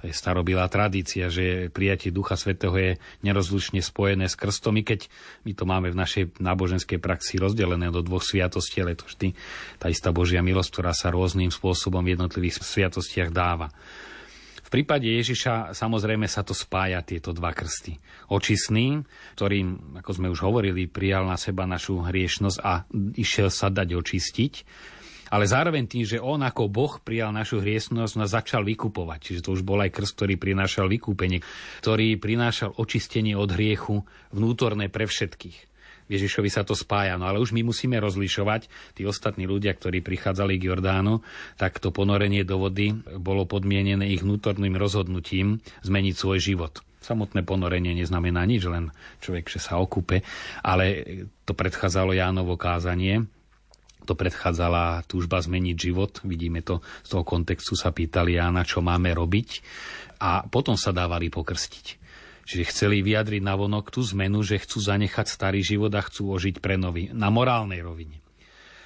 To 0.00 0.08
je 0.08 0.16
starobilá 0.16 0.64
tradícia, 0.72 1.28
že 1.28 1.68
prijatie 1.68 2.08
Ducha 2.08 2.32
Svetého 2.32 2.72
je 2.72 2.96
nerozlučne 3.20 3.84
spojené 3.84 4.32
s 4.32 4.34
krstom, 4.38 4.80
i 4.80 4.82
keď 4.82 5.12
my 5.44 5.52
to 5.52 5.68
máme 5.68 5.92
v 5.92 6.00
našej 6.00 6.40
náboženskej 6.40 6.96
praxi 6.96 7.36
rozdelené 7.36 7.92
do 7.92 8.00
dvoch 8.00 8.24
sviatostí, 8.24 8.80
ale 8.80 8.96
to 8.96 9.04
vždy 9.04 9.36
tá 9.76 9.92
istá 9.92 10.08
Božia 10.08 10.40
milosť, 10.40 10.72
ktorá 10.72 10.96
sa 10.96 11.12
rôznym 11.12 11.52
spôsobom 11.52 12.00
v 12.00 12.16
jednotlivých 12.16 12.64
sviatostiach 12.64 13.28
dáva. 13.28 13.68
V 14.64 14.68
prípade 14.72 15.04
Ježiša 15.04 15.76
samozrejme 15.76 16.24
sa 16.30 16.48
to 16.48 16.56
spája 16.56 17.04
tieto 17.04 17.36
dva 17.36 17.52
krsty. 17.52 18.00
Očistný, 18.32 19.04
ktorým, 19.36 20.00
ako 20.00 20.10
sme 20.16 20.32
už 20.32 20.40
hovorili, 20.46 20.88
prijal 20.88 21.28
na 21.28 21.36
seba 21.36 21.68
našu 21.68 22.00
hriešnosť 22.00 22.58
a 22.64 22.88
išiel 23.20 23.52
sa 23.52 23.68
dať 23.68 23.98
očistiť 23.98 24.52
ale 25.30 25.46
zároveň 25.46 25.86
tým, 25.86 26.04
že 26.04 26.18
on 26.18 26.42
ako 26.42 26.66
Boh 26.66 26.98
prijal 26.98 27.30
našu 27.30 27.62
hriesnosť, 27.62 28.18
nás 28.18 28.34
začal 28.34 28.66
vykupovať. 28.66 29.18
Čiže 29.22 29.40
to 29.46 29.54
už 29.54 29.62
bol 29.62 29.78
aj 29.78 29.94
krst, 29.94 30.18
ktorý 30.18 30.34
prinášal 30.36 30.90
vykúpenie, 30.90 31.40
ktorý 31.80 32.18
prinášal 32.18 32.74
očistenie 32.74 33.38
od 33.38 33.54
hriechu 33.54 34.02
vnútorné 34.34 34.90
pre 34.90 35.06
všetkých. 35.06 35.70
Ježišovi 36.10 36.50
sa 36.50 36.66
to 36.66 36.74
spája. 36.74 37.14
No 37.14 37.30
ale 37.30 37.38
už 37.38 37.54
my 37.54 37.62
musíme 37.62 37.94
rozlišovať, 38.02 38.66
tí 38.98 39.06
ostatní 39.06 39.46
ľudia, 39.46 39.70
ktorí 39.70 40.02
prichádzali 40.02 40.58
k 40.58 40.66
Jordánu, 40.66 41.22
tak 41.54 41.78
to 41.78 41.94
ponorenie 41.94 42.42
do 42.42 42.58
vody 42.58 42.90
bolo 43.22 43.46
podmienené 43.46 44.10
ich 44.10 44.26
vnútorným 44.26 44.74
rozhodnutím 44.74 45.62
zmeniť 45.86 46.14
svoj 46.18 46.42
život. 46.42 46.82
Samotné 47.00 47.46
ponorenie 47.46 47.96
neznamená 47.96 48.44
nič, 48.44 48.66
len 48.66 48.92
človek, 49.22 49.48
že 49.48 49.62
sa 49.62 49.80
okupe, 49.80 50.20
ale 50.60 50.84
to 51.48 51.56
predchádzalo 51.56 52.12
Jánovo 52.12 52.60
kázanie, 52.60 53.24
to 54.04 54.14
predchádzala 54.16 55.04
túžba 55.06 55.40
zmeniť 55.40 55.76
život. 55.76 56.20
Vidíme 56.24 56.60
to 56.60 56.84
z 57.04 57.08
toho 57.14 57.24
kontextu, 57.24 57.76
sa 57.76 57.94
pýtali 57.94 58.36
Jána, 58.40 58.66
čo 58.66 58.80
máme 58.80 59.12
robiť 59.14 59.62
a 60.20 60.44
potom 60.44 60.76
sa 60.76 60.92
dávali 60.92 61.32
pokrstiť. 61.32 61.86
Čiže 62.50 62.70
chceli 62.74 63.06
vyjadriť 63.06 63.46
na 63.46 63.54
vonok 63.54 63.94
tú 63.94 64.02
zmenu, 64.02 64.42
že 64.42 64.58
chcú 64.58 64.82
zanechať 64.82 65.26
starý 65.30 65.62
život 65.62 65.94
a 65.94 66.02
chcú 66.02 66.34
ožiť 66.34 66.58
pre 66.58 66.74
nový, 66.74 67.06
na 67.14 67.30
morálnej 67.30 67.78
rovine. 67.78 68.18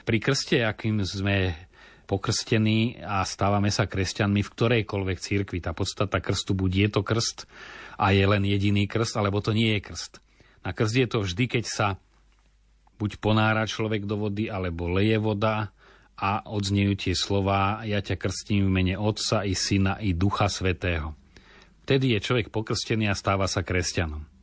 Pri 0.04 0.20
krste, 0.20 0.60
akým 0.60 1.00
sme 1.00 1.56
pokrstení 2.04 3.00
a 3.00 3.24
stávame 3.24 3.72
sa 3.72 3.88
kresťanmi 3.88 4.44
v 4.44 4.52
ktorejkoľvek 4.52 5.18
cirkvi. 5.18 5.64
Tá 5.64 5.72
podstata 5.72 6.20
krstu 6.20 6.52
buď 6.52 6.70
je 6.76 6.88
to 6.92 7.00
krst 7.00 7.48
a 7.96 8.12
je 8.12 8.24
len 8.28 8.44
jediný 8.44 8.84
krst, 8.84 9.16
alebo 9.16 9.40
to 9.40 9.56
nie 9.56 9.80
je 9.80 9.88
krst. 9.88 10.20
Na 10.60 10.76
krst 10.76 10.94
je 11.00 11.08
to 11.08 11.18
vždy, 11.24 11.44
keď 11.48 11.64
sa 11.64 11.86
buď 12.98 13.18
ponára 13.22 13.64
človek 13.64 14.04
do 14.04 14.28
vody, 14.28 14.50
alebo 14.50 14.90
leje 14.90 15.16
voda 15.18 15.70
a 16.14 16.46
odznejú 16.46 16.94
tie 16.94 17.14
slova 17.14 17.82
ja 17.82 17.98
ťa 17.98 18.16
krstím 18.18 18.70
v 18.70 18.74
mene 18.74 18.94
Otca 18.94 19.42
i 19.42 19.54
Syna 19.54 19.98
i 19.98 20.14
Ducha 20.14 20.46
Svetého. 20.46 21.14
Vtedy 21.84 22.16
je 22.16 22.24
človek 22.24 22.48
pokrstený 22.54 23.10
a 23.10 23.18
stáva 23.18 23.50
sa 23.50 23.66
kresťanom 23.66 24.33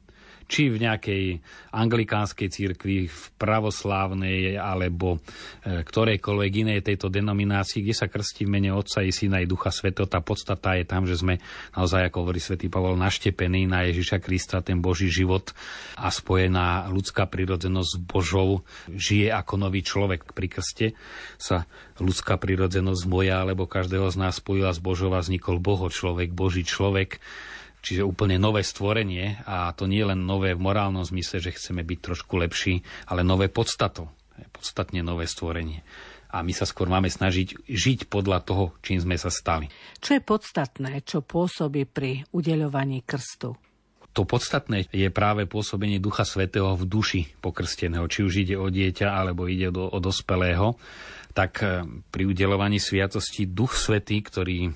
či 0.52 0.68
v 0.68 0.84
nejakej 0.84 1.40
anglikánskej 1.72 2.52
církvi, 2.52 3.08
v 3.08 3.24
pravoslávnej 3.40 4.60
alebo 4.60 5.24
e, 5.64 5.80
ktorejkoľvek 5.88 6.52
inej 6.68 6.80
tejto 6.84 7.08
denominácii, 7.08 7.80
kde 7.88 7.96
sa 7.96 8.12
krstí 8.12 8.44
v 8.44 8.60
mene 8.60 8.76
Otca 8.76 9.00
i 9.00 9.16
Syna 9.16 9.40
i 9.40 9.48
Ducha 9.48 9.72
Svetého. 9.72 10.12
Tá 10.12 10.20
podstata 10.20 10.76
je 10.76 10.84
tam, 10.84 11.08
že 11.08 11.16
sme 11.16 11.40
naozaj, 11.72 12.12
ako 12.12 12.28
hovorí 12.28 12.44
svätý 12.44 12.68
Pavol, 12.68 13.00
naštepení 13.00 13.64
na 13.64 13.88
Ježiša 13.88 14.20
Krista, 14.20 14.60
ten 14.60 14.84
Boží 14.84 15.08
život 15.08 15.56
a 15.96 16.12
spojená 16.12 16.92
ľudská 16.92 17.32
prirodzenosť 17.32 17.90
s 17.96 17.98
Božou 18.04 18.68
žije 18.92 19.32
ako 19.32 19.56
nový 19.56 19.88
človek. 19.88 20.36
Pri 20.36 20.52
krste 20.52 21.00
sa 21.40 21.64
ľudská 21.96 22.36
prirodzenosť 22.36 23.08
moja 23.08 23.40
alebo 23.40 23.72
každého 23.72 24.12
z 24.12 24.20
nás 24.20 24.44
spojila 24.44 24.76
s 24.76 24.84
Božou 24.84 25.16
a 25.16 25.24
vznikol 25.24 25.64
Boho 25.64 25.88
človek, 25.88 26.36
Boží 26.36 26.68
človek 26.68 27.24
Čiže 27.82 28.06
úplne 28.06 28.38
nové 28.38 28.62
stvorenie 28.62 29.42
a 29.50 29.74
to 29.74 29.90
nie 29.90 30.06
len 30.06 30.22
nové 30.22 30.54
v 30.54 30.62
morálnom 30.62 31.02
zmysle, 31.02 31.42
že 31.42 31.58
chceme 31.58 31.82
byť 31.82 32.00
trošku 32.00 32.38
lepší, 32.38 32.86
ale 33.10 33.26
nové 33.26 33.50
podstato. 33.50 34.14
Podstatne 34.54 35.02
nové 35.02 35.26
stvorenie. 35.26 35.82
A 36.32 36.46
my 36.46 36.54
sa 36.56 36.64
skôr 36.64 36.88
máme 36.88 37.12
snažiť 37.12 37.68
žiť 37.68 38.08
podľa 38.08 38.40
toho, 38.46 38.64
čím 38.80 39.04
sme 39.04 39.20
sa 39.20 39.28
stali. 39.28 39.68
Čo 40.00 40.16
je 40.16 40.22
podstatné, 40.24 41.04
čo 41.04 41.20
pôsobí 41.26 41.84
pri 41.90 42.24
udeľovaní 42.32 43.04
krstu? 43.04 43.58
To 44.12 44.28
podstatné 44.28 44.92
je 44.92 45.08
práve 45.08 45.48
pôsobenie 45.48 46.00
Ducha 46.00 46.28
Svetého 46.28 46.76
v 46.76 46.84
duši 46.84 47.22
pokrsteného. 47.40 48.12
Či 48.12 48.20
už 48.28 48.34
ide 48.44 48.56
o 48.60 48.68
dieťa, 48.68 49.08
alebo 49.08 49.48
ide 49.48 49.72
o, 49.72 49.88
o 49.88 49.98
dospelého. 50.04 50.76
Tak 51.32 51.52
eh, 51.64 51.84
pri 52.12 52.24
udelovaní 52.28 52.80
sviatosti 52.80 53.48
Duch 53.48 53.76
Svetý, 53.76 54.20
ktorý 54.20 54.72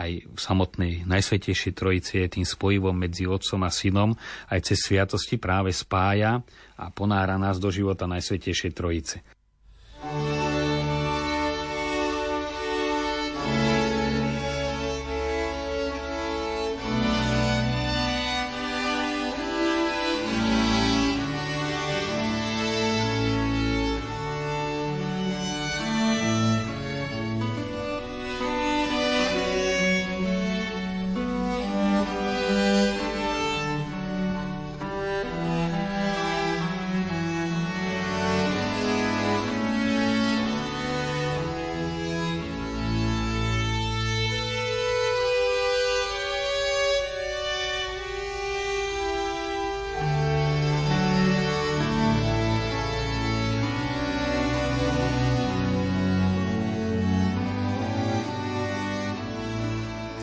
aj 0.00 0.10
v 0.32 0.38
samotnej 0.40 0.92
Najsvetejšej 1.04 1.72
Trojici 1.76 2.24
je 2.24 2.40
tým 2.40 2.46
spojivom 2.48 2.96
medzi 2.96 3.28
Otcom 3.28 3.60
a 3.68 3.70
Synom, 3.70 4.16
aj 4.48 4.72
cez 4.72 4.80
sviatosti 4.80 5.36
práve 5.36 5.76
spája 5.76 6.40
a 6.80 6.88
ponára 6.88 7.36
nás 7.36 7.60
do 7.60 7.68
života 7.68 8.08
Najsvetejšej 8.08 8.72
Trojice. 8.72 9.16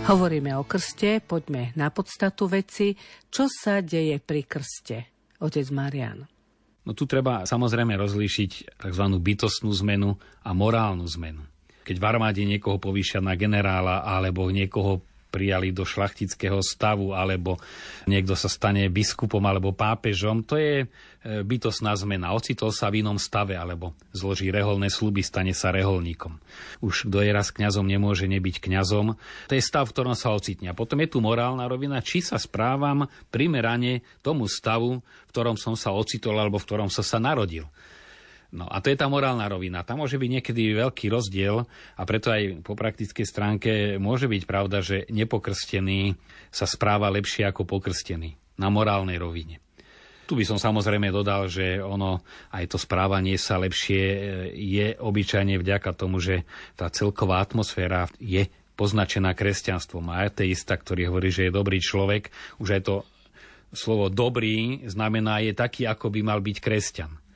Hovoríme 0.08 0.56
o 0.56 0.64
krste, 0.64 1.20
poďme 1.20 1.76
na 1.76 1.92
podstatu 1.92 2.48
veci. 2.48 2.96
Čo 3.28 3.52
sa 3.52 3.84
deje 3.84 4.24
pri 4.24 4.48
krste, 4.48 5.04
otec 5.44 5.68
Marian? 5.76 6.24
No 6.88 6.96
tu 6.96 7.04
treba 7.04 7.44
samozrejme 7.44 7.92
rozlíšiť 8.00 8.80
tzv. 8.80 9.04
bytostnú 9.04 9.68
zmenu 9.84 10.16
a 10.48 10.56
morálnu 10.56 11.04
zmenu. 11.20 11.44
Keď 11.84 12.00
v 12.00 12.08
armáde 12.08 12.40
niekoho 12.48 12.80
povýšia 12.80 13.20
na 13.20 13.36
generála 13.36 14.08
alebo 14.08 14.48
niekoho 14.48 15.04
prijali 15.28 15.76
do 15.76 15.84
šlachtického 15.84 16.64
stavu, 16.64 17.12
alebo 17.12 17.60
niekto 18.08 18.34
sa 18.34 18.48
stane 18.48 18.88
biskupom 18.88 19.44
alebo 19.44 19.76
pápežom. 19.76 20.42
To 20.48 20.56
je 20.56 20.84
e, 20.84 20.86
bytosná 21.44 21.94
zmena. 22.00 22.32
Ocitol 22.34 22.72
sa 22.72 22.88
v 22.88 23.04
inom 23.04 23.20
stave, 23.20 23.60
alebo 23.60 23.94
zloží 24.16 24.50
reholné 24.50 24.88
sluby, 24.88 25.22
stane 25.22 25.52
sa 25.52 25.70
reholníkom. 25.76 26.40
Už 26.80 27.12
kto 27.12 27.22
je 27.22 27.32
raz 27.36 27.52
kňazom, 27.52 27.86
nemôže 27.86 28.26
nebyť 28.26 28.64
kňazom. 28.64 29.20
To 29.52 29.54
je 29.54 29.64
stav, 29.64 29.86
v 29.88 29.94
ktorom 29.94 30.16
sa 30.16 30.32
ocitne. 30.34 30.72
A 30.72 30.78
potom 30.78 31.04
je 31.04 31.12
tu 31.12 31.20
morálna 31.20 31.68
rovina, 31.68 32.00
či 32.00 32.24
sa 32.24 32.40
správam 32.40 33.06
primerane 33.30 34.02
tomu 34.24 34.48
stavu, 34.48 35.04
v 35.04 35.32
ktorom 35.36 35.60
som 35.60 35.76
sa 35.76 35.92
ocitol 35.94 36.40
alebo 36.40 36.58
v 36.58 36.68
ktorom 36.68 36.90
som 36.90 37.04
sa 37.04 37.20
narodil. 37.20 37.68
No 38.48 38.63
a 38.63 38.80
to 38.80 38.88
je 38.88 38.96
tá 38.96 39.12
morálna 39.12 39.44
rovina. 39.51 39.84
Tam 39.84 40.00
môže 40.00 40.16
byť 40.16 40.30
niekedy 40.39 40.72
veľký 40.80 41.12
rozdiel 41.12 41.68
a 41.68 42.01
preto 42.08 42.32
aj 42.32 42.63
po 42.63 42.80
praktickej 42.80 43.25
stránke 43.27 43.72
môže 44.00 44.32
byť 44.32 44.44
pravda, 44.48 44.80
že 44.80 45.04
nepokrstený 45.12 46.16
sa 46.48 46.63
správa 46.63 47.12
lepšie 47.12 47.44
ako 47.44 47.68
pokrstený 47.68 48.39
na 48.56 48.72
morálnej 48.72 49.20
rovine. 49.20 49.60
Tu 50.27 50.36
by 50.36 50.44
som 50.48 50.60
samozrejme 50.60 51.12
dodal, 51.12 51.48
že 51.48 51.80
ono, 51.80 52.24
aj 52.51 52.72
to 52.72 52.77
správanie 52.80 53.39
sa 53.39 53.60
lepšie 53.60 54.04
e, 54.04 54.20
je 54.51 54.88
obyčajne 55.00 55.56
vďaka 55.56 55.96
tomu, 55.96 56.20
že 56.20 56.44
tá 56.75 56.92
celková 56.92 57.39
atmosféra 57.39 58.12
je 58.20 58.48
poznačená 58.75 59.32
kresťanstvom. 59.32 60.12
A 60.12 60.27
ateista, 60.27 60.75
ktorý 60.75 61.12
hovorí, 61.12 61.32
že 61.32 61.48
je 61.48 61.56
dobrý 61.56 61.80
človek, 61.80 62.27
už 62.60 62.70
aj 62.75 62.82
to 62.84 62.96
slovo 63.72 64.12
dobrý 64.12 64.88
znamená 64.88 65.44
je 65.44 65.56
taký, 65.56 65.88
ako 65.88 66.12
by 66.12 66.20
mal 66.24 66.39
byť 66.44 66.58
kresťan 66.60 67.27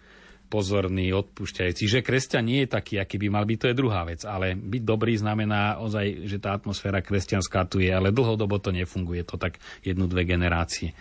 pozorný, 0.52 1.16
odpúšťajúci. 1.16 1.88
Že 1.88 2.00
kresťan 2.04 2.44
nie 2.44 2.68
je 2.68 2.76
taký, 2.76 3.00
aký 3.00 3.16
by 3.16 3.28
mal 3.32 3.48
byť, 3.48 3.58
to 3.58 3.70
je 3.72 3.80
druhá 3.80 4.04
vec. 4.04 4.28
Ale 4.28 4.60
byť 4.60 4.84
dobrý 4.84 5.16
znamená 5.16 5.80
ozaj, 5.80 6.28
že 6.28 6.44
tá 6.44 6.52
atmosféra 6.52 7.00
kresťanská 7.00 7.72
tu 7.72 7.80
je, 7.80 7.88
ale 7.88 8.12
dlhodobo 8.12 8.60
to 8.60 8.76
nefunguje, 8.76 9.24
to 9.24 9.40
tak 9.40 9.64
jednu, 9.88 10.12
dve 10.12 10.28
generácie. 10.28 10.92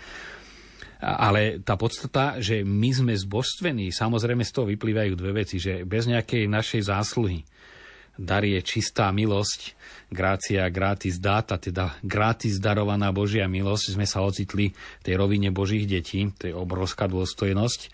Ale 1.01 1.65
tá 1.65 1.75
podstata, 1.75 2.39
že 2.39 2.63
my 2.63 2.91
sme 2.93 3.15
zbožstvení, 3.17 3.91
samozrejme 3.91 4.45
z 4.45 4.53
toho 4.53 4.69
vyplývajú 4.69 5.13
dve 5.17 5.43
veci, 5.43 5.57
že 5.57 5.83
bez 5.89 6.07
nejakej 6.07 6.45
našej 6.47 6.93
zásluhy, 6.93 7.43
dar 8.19 8.43
je 8.43 8.59
čistá 8.65 9.13
milosť, 9.15 9.75
grácia 10.11 10.67
gratis 10.73 11.21
data, 11.23 11.61
teda 11.61 11.99
gratis 12.03 12.59
darovaná 12.59 13.15
Božia 13.15 13.47
milosť, 13.47 13.95
sme 13.95 14.07
sa 14.09 14.25
ocitli 14.25 14.73
v 14.73 15.03
tej 15.03 15.15
rovine 15.19 15.55
Božích 15.55 15.87
detí, 15.87 16.27
to 16.39 16.51
je 16.51 16.55
obrovská 16.55 17.07
dôstojnosť 17.07 17.91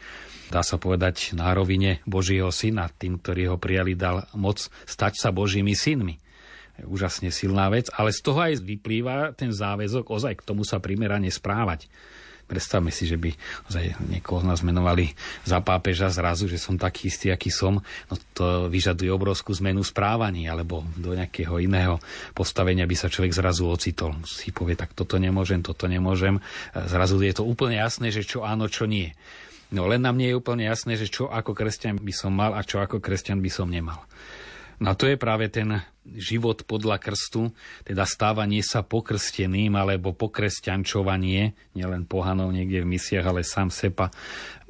dá 0.50 0.62
sa 0.62 0.78
povedať, 0.78 1.34
na 1.34 1.50
rovine 1.52 1.98
Božieho 2.06 2.50
syna, 2.54 2.90
tým, 2.90 3.18
ktorí 3.18 3.50
ho 3.50 3.58
prijali, 3.58 3.98
dal 3.98 4.26
moc 4.38 4.62
stať 4.86 5.18
sa 5.18 5.34
Božími 5.34 5.74
synmi. 5.74 6.22
Úžasne 6.84 7.32
silná 7.32 7.72
vec, 7.72 7.88
ale 7.96 8.12
z 8.12 8.20
toho 8.20 8.38
aj 8.38 8.60
vyplýva 8.60 9.32
ten 9.32 9.48
záväzok 9.48 10.12
ozaj 10.12 10.34
k 10.38 10.46
tomu 10.46 10.62
sa 10.62 10.76
primerane 10.76 11.32
správať. 11.32 11.88
Predstavme 12.46 12.94
si, 12.94 13.10
že 13.10 13.18
by 13.18 13.34
ozaj 13.66 13.98
niekoho 14.06 14.38
z 14.38 14.46
nás 14.46 14.62
menovali 14.62 15.10
za 15.42 15.58
pápeža 15.58 16.14
zrazu, 16.14 16.46
že 16.46 16.62
som 16.62 16.78
taký 16.78 17.10
istý, 17.10 17.34
aký 17.34 17.50
som. 17.50 17.82
No 18.06 18.14
to 18.38 18.70
vyžaduje 18.70 19.10
obrovskú 19.10 19.50
zmenu 19.58 19.82
správaní, 19.82 20.46
alebo 20.46 20.86
do 20.94 21.10
nejakého 21.10 21.58
iného 21.58 21.98
postavenia 22.38 22.86
by 22.86 22.94
sa 22.94 23.10
človek 23.10 23.34
zrazu 23.34 23.66
ocitol. 23.66 24.14
Si 24.22 24.54
povie, 24.54 24.78
tak 24.78 24.94
toto 24.94 25.18
nemôžem, 25.18 25.58
toto 25.58 25.90
nemôžem. 25.90 26.38
Zrazu 26.72 27.18
je 27.18 27.34
to 27.34 27.42
úplne 27.42 27.82
jasné, 27.82 28.14
že 28.14 28.22
čo 28.22 28.46
áno, 28.46 28.70
čo 28.70 28.86
nie. 28.86 29.10
No 29.74 29.90
len 29.90 30.06
nám 30.06 30.14
nie 30.14 30.30
je 30.30 30.38
úplne 30.38 30.70
jasné, 30.70 30.94
že 30.94 31.10
čo 31.10 31.26
ako 31.26 31.50
kresťan 31.50 31.98
by 31.98 32.14
som 32.14 32.30
mal 32.30 32.54
a 32.54 32.62
čo 32.62 32.78
ako 32.78 33.02
kresťan 33.02 33.42
by 33.42 33.50
som 33.50 33.66
nemal. 33.66 33.98
No 34.76 34.92
a 34.92 34.98
to 34.98 35.08
je 35.08 35.16
práve 35.16 35.48
ten 35.48 35.80
život 36.04 36.62
podľa 36.68 37.00
krstu, 37.00 37.50
teda 37.82 38.04
stávanie 38.04 38.60
sa 38.60 38.84
pokrsteným 38.84 39.74
alebo 39.74 40.12
pokresťančovanie, 40.12 41.74
nielen 41.74 42.04
pohanov 42.04 42.52
niekde 42.52 42.84
v 42.84 42.90
misiach, 42.94 43.26
ale 43.26 43.42
sám 43.42 43.72
sepa 43.72 44.12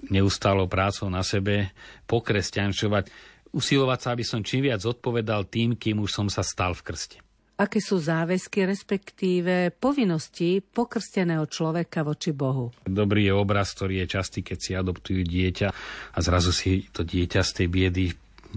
neustálo 0.09 0.71
prácou 0.71 1.11
na 1.11 1.27
sebe, 1.27 1.75
pokresťančovať, 2.07 3.11
usilovať 3.53 3.99
sa, 4.01 4.09
aby 4.14 4.25
som 4.25 4.40
čím 4.47 4.71
viac 4.71 4.81
odpovedal 4.87 5.51
tým, 5.51 5.75
kým 5.75 6.01
už 6.01 6.11
som 6.14 6.27
sa 6.31 6.47
stal 6.47 6.73
v 6.73 6.85
krste 6.87 7.19
aké 7.57 7.81
sú 7.81 7.97
záväzky, 7.97 8.69
respektíve 8.69 9.73
povinnosti 9.81 10.61
pokrsteného 10.61 11.49
človeka 11.49 12.05
voči 12.05 12.37
Bohu. 12.37 12.69
Dobrý 12.85 13.25
je 13.25 13.33
obraz, 13.33 13.73
ktorý 13.73 14.05
je 14.05 14.12
častý, 14.12 14.45
keď 14.45 14.59
si 14.61 14.73
adoptujú 14.77 15.25
dieťa 15.25 15.69
a 16.12 16.19
zrazu 16.21 16.53
si 16.53 16.85
to 16.92 17.01
dieťa 17.01 17.40
z 17.40 17.51
tej 17.57 17.66
biedy 17.73 18.05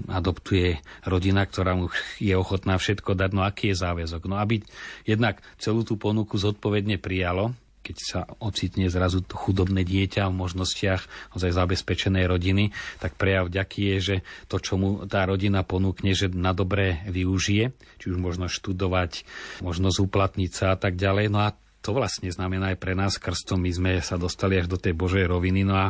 adoptuje 0.07 0.79
rodina, 1.03 1.43
ktorá 1.43 1.75
mu 1.75 1.91
je 2.21 2.31
ochotná 2.38 2.79
všetko 2.79 3.17
dať. 3.17 3.31
No 3.35 3.43
aký 3.43 3.73
je 3.73 3.81
záväzok? 3.81 4.29
No 4.29 4.39
aby 4.39 4.63
jednak 5.03 5.43
celú 5.59 5.83
tú 5.83 5.99
ponuku 5.99 6.39
zodpovedne 6.39 7.01
prijalo, 7.01 7.51
keď 7.79 7.97
sa 7.97 8.21
ocitne 8.38 8.85
zrazu 8.91 9.25
chudobné 9.25 9.81
dieťa 9.81 10.29
v 10.29 10.39
možnostiach 10.45 11.33
ozaj 11.33 11.57
zabezpečenej 11.57 12.29
rodiny, 12.29 12.69
tak 13.01 13.17
prejav 13.17 13.49
vďaky 13.49 13.79
je, 13.81 13.97
že 13.97 14.15
to, 14.45 14.62
čo 14.62 14.77
mu 14.77 15.09
tá 15.09 15.25
rodina 15.25 15.65
ponúkne, 15.65 16.13
že 16.13 16.29
na 16.29 16.53
dobré 16.53 17.01
využije, 17.09 17.73
či 17.97 18.05
už 18.13 18.21
možno 18.21 18.45
študovať, 18.45 19.25
možno 19.65 19.89
zúplatniť 19.89 20.51
sa 20.53 20.65
a 20.75 20.77
tak 20.77 21.01
ďalej. 21.01 21.33
No 21.33 21.49
a 21.49 21.55
to 21.89 21.97
vlastne 21.97 22.30
znamená 22.30 22.78
aj 22.78 22.78
pre 22.78 22.93
nás 22.93 23.17
krstom. 23.17 23.65
My 23.65 23.73
sme 23.73 23.91
sa 24.06 24.13
dostali 24.13 24.62
až 24.62 24.69
do 24.69 24.78
tej 24.78 24.93
Božej 24.93 25.25
roviny. 25.25 25.65
No 25.65 25.73
a 25.73 25.89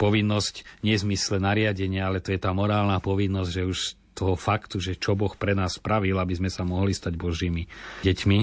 povinnosť, 0.00 0.80
nie 0.80 0.96
v 0.96 1.12
zmysle 1.12 1.36
nariadenia, 1.36 2.08
ale 2.08 2.24
to 2.24 2.32
je 2.32 2.40
tá 2.40 2.56
morálna 2.56 2.96
povinnosť, 3.04 3.50
že 3.52 3.68
už 3.68 3.78
toho 4.16 4.40
faktu, 4.40 4.80
že 4.80 4.96
čo 4.96 5.12
Boh 5.12 5.36
pre 5.36 5.52
nás 5.52 5.76
spravil, 5.76 6.16
aby 6.16 6.32
sme 6.32 6.48
sa 6.48 6.64
mohli 6.64 6.96
stať 6.96 7.20
Božími 7.20 7.68
deťmi, 8.08 8.38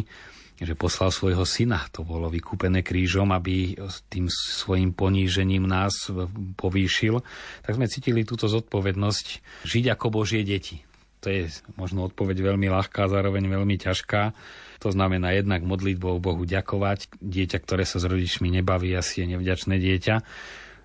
že 0.61 0.77
poslal 0.77 1.09
svojho 1.09 1.41
syna. 1.41 1.89
To 1.97 2.05
bolo 2.05 2.29
vykúpené 2.29 2.85
krížom, 2.85 3.33
aby 3.33 3.81
tým 4.05 4.29
svojim 4.29 4.93
ponížením 4.93 5.65
nás 5.65 6.05
povýšil. 6.53 7.25
Tak 7.65 7.81
sme 7.81 7.89
cítili 7.89 8.21
túto 8.29 8.45
zodpovednosť 8.45 9.25
žiť 9.65 9.85
ako 9.89 10.21
Božie 10.21 10.45
deti. 10.45 10.85
To 11.21 11.27
je 11.29 11.53
možno 11.77 12.09
odpoveď 12.09 12.53
veľmi 12.53 12.67
ľahká, 12.69 13.05
zároveň 13.05 13.45
veľmi 13.45 13.77
ťažká. 13.77 14.33
To 14.81 14.89
znamená 14.89 15.37
jednak 15.37 15.61
modlitbou 15.61 16.17
Bohu 16.17 16.41
ďakovať. 16.41 17.21
Dieťa, 17.21 17.57
ktoré 17.61 17.85
sa 17.85 18.01
s 18.01 18.09
rodičmi 18.09 18.49
nebaví, 18.49 18.89
asi 18.97 19.21
je 19.21 19.37
nevďačné 19.37 19.77
dieťa 19.77 20.15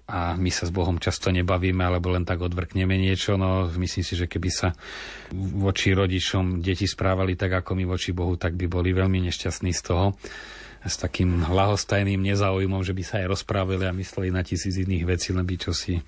a 0.06 0.38
my 0.38 0.50
sa 0.54 0.70
s 0.70 0.72
Bohom 0.72 1.02
často 1.02 1.34
nebavíme 1.34 1.82
alebo 1.82 2.14
len 2.14 2.22
tak 2.22 2.38
odvrkneme 2.38 2.94
niečo, 2.94 3.34
no 3.34 3.66
myslím 3.74 4.06
si, 4.06 4.14
že 4.14 4.30
keby 4.30 4.50
sa 4.54 4.70
voči 5.34 5.90
rodičom 5.90 6.62
deti 6.62 6.86
správali 6.86 7.34
tak 7.34 7.58
ako 7.58 7.74
my 7.74 7.84
voči 7.90 8.14
Bohu, 8.14 8.38
tak 8.38 8.54
by 8.54 8.70
boli 8.70 8.94
veľmi 8.94 9.26
nešťastní 9.26 9.74
z 9.74 9.82
toho 9.82 10.14
s 10.86 10.96
takým 10.96 11.44
lahostajným 11.50 12.22
nezáujmom, 12.22 12.86
že 12.86 12.94
by 12.94 13.02
sa 13.02 13.14
aj 13.20 13.26
rozprávali 13.34 13.84
a 13.84 13.92
mysleli 13.92 14.30
na 14.30 14.46
tisíc 14.46 14.78
iných 14.78 15.04
vecí, 15.04 15.34
len 15.34 15.42
by 15.42 15.56
čo 15.58 15.74
si 15.74 15.98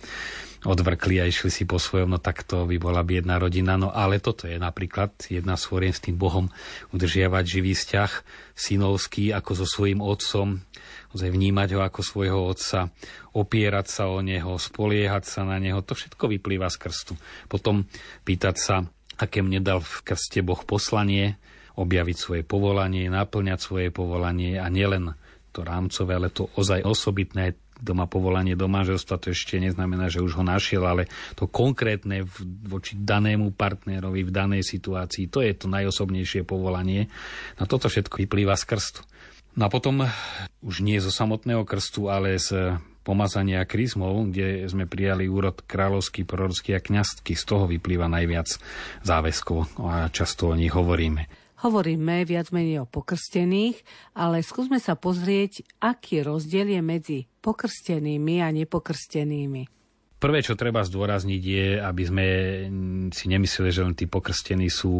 odvrkli 0.67 1.23
a 1.23 1.29
išli 1.31 1.51
si 1.55 1.63
po 1.67 1.79
svojom, 1.79 2.11
no 2.11 2.19
tak 2.19 2.43
to 2.43 2.67
by 2.67 2.83
bola 2.83 3.07
biedná 3.07 3.39
rodina. 3.39 3.79
No 3.79 3.95
ale 3.95 4.19
toto 4.19 4.51
je 4.51 4.59
napríklad 4.59 5.15
jedna 5.31 5.55
z 5.55 5.71
s 5.95 6.03
tým 6.03 6.19
Bohom 6.19 6.51
udržiavať 6.91 7.45
živý 7.47 7.79
vzťah 7.79 8.11
synovský 8.59 9.31
ako 9.31 9.51
so 9.55 9.67
svojím 9.67 10.03
otcom, 10.03 10.59
vnímať 11.15 11.69
ho 11.79 11.81
ako 11.83 12.01
svojho 12.03 12.41
otca, 12.51 12.91
opierať 13.35 13.87
sa 13.87 14.05
o 14.11 14.19
neho, 14.19 14.59
spoliehať 14.59 15.25
sa 15.27 15.47
na 15.47 15.63
neho, 15.63 15.79
to 15.83 15.95
všetko 15.95 16.27
vyplýva 16.27 16.67
z 16.71 16.77
krstu. 16.79 17.15
Potom 17.47 17.87
pýtať 18.27 18.57
sa, 18.59 18.77
aké 19.19 19.43
mne 19.43 19.63
dal 19.63 19.79
v 19.83 19.95
krste 20.03 20.43
Boh 20.43 20.63
poslanie, 20.67 21.39
objaviť 21.79 22.17
svoje 22.19 22.43
povolanie, 22.43 23.07
naplňať 23.07 23.59
svoje 23.63 23.89
povolanie 23.95 24.59
a 24.59 24.67
nielen 24.67 25.15
to 25.55 25.63
rámcové, 25.63 26.19
ale 26.19 26.29
to 26.35 26.51
ozaj 26.59 26.83
osobitné 26.83 27.55
doma 27.79 28.11
povolanie 28.11 28.59
do 28.59 28.67
manželstva, 28.67 29.23
to 29.23 29.31
ešte 29.31 29.63
neznamená, 29.63 30.11
že 30.11 30.19
už 30.19 30.43
ho 30.43 30.45
našiel, 30.45 30.83
ale 30.83 31.07
to 31.39 31.47
konkrétne 31.47 32.27
voči 32.67 32.99
danému 32.99 33.55
partnerovi 33.55 34.27
v 34.27 34.35
danej 34.35 34.67
situácii, 34.67 35.31
to 35.31 35.47
je 35.47 35.55
to 35.55 35.71
najosobnejšie 35.71 36.43
povolanie. 36.43 37.07
No 37.63 37.71
toto 37.71 37.87
všetko 37.87 38.27
vyplýva 38.27 38.59
z 38.59 38.65
krstu. 38.67 39.01
No 39.55 39.67
a 39.67 39.73
potom 39.73 40.07
už 40.63 40.83
nie 40.83 40.99
zo 40.99 41.11
samotného 41.11 41.63
krstu, 41.63 42.11
ale 42.11 42.39
z 42.39 42.79
pomazania 43.03 43.65
kryzmov, 43.65 44.29
kde 44.29 44.69
sme 44.69 44.85
prijali 44.85 45.31
úrod 45.31 45.65
kráľovský, 45.65 46.29
prorocký 46.29 46.77
a 46.77 46.85
kňastky. 46.85 47.33
Z 47.33 47.45
toho 47.49 47.65
vyplýva 47.65 48.05
najviac 48.05 48.61
záväzkov 49.01 49.81
a 49.81 50.13
často 50.13 50.53
o 50.53 50.59
nich 50.59 50.77
hovoríme. 50.77 51.48
Hovoríme 51.59 52.23
viac 52.23 52.55
menej 52.55 52.87
o 52.87 52.91
pokrstených, 52.91 53.83
ale 54.15 54.47
skúsme 54.47 54.79
sa 54.79 54.95
pozrieť, 54.95 55.67
aký 55.83 56.23
rozdiel 56.23 56.71
je 56.71 56.83
medzi 56.83 57.19
pokrstenými 57.43 58.39
a 58.39 58.55
nepokrstenými. 58.55 59.79
Prvé, 60.19 60.43
čo 60.43 60.59
treba 60.59 60.83
zdôrazniť 60.83 61.43
je, 61.47 61.67
aby 61.79 62.03
sme 62.03 62.27
si 63.15 63.31
nemysleli, 63.31 63.71
že 63.71 63.87
len 63.87 63.95
tí 63.95 64.11
pokrstení 64.11 64.67
sú 64.67 64.91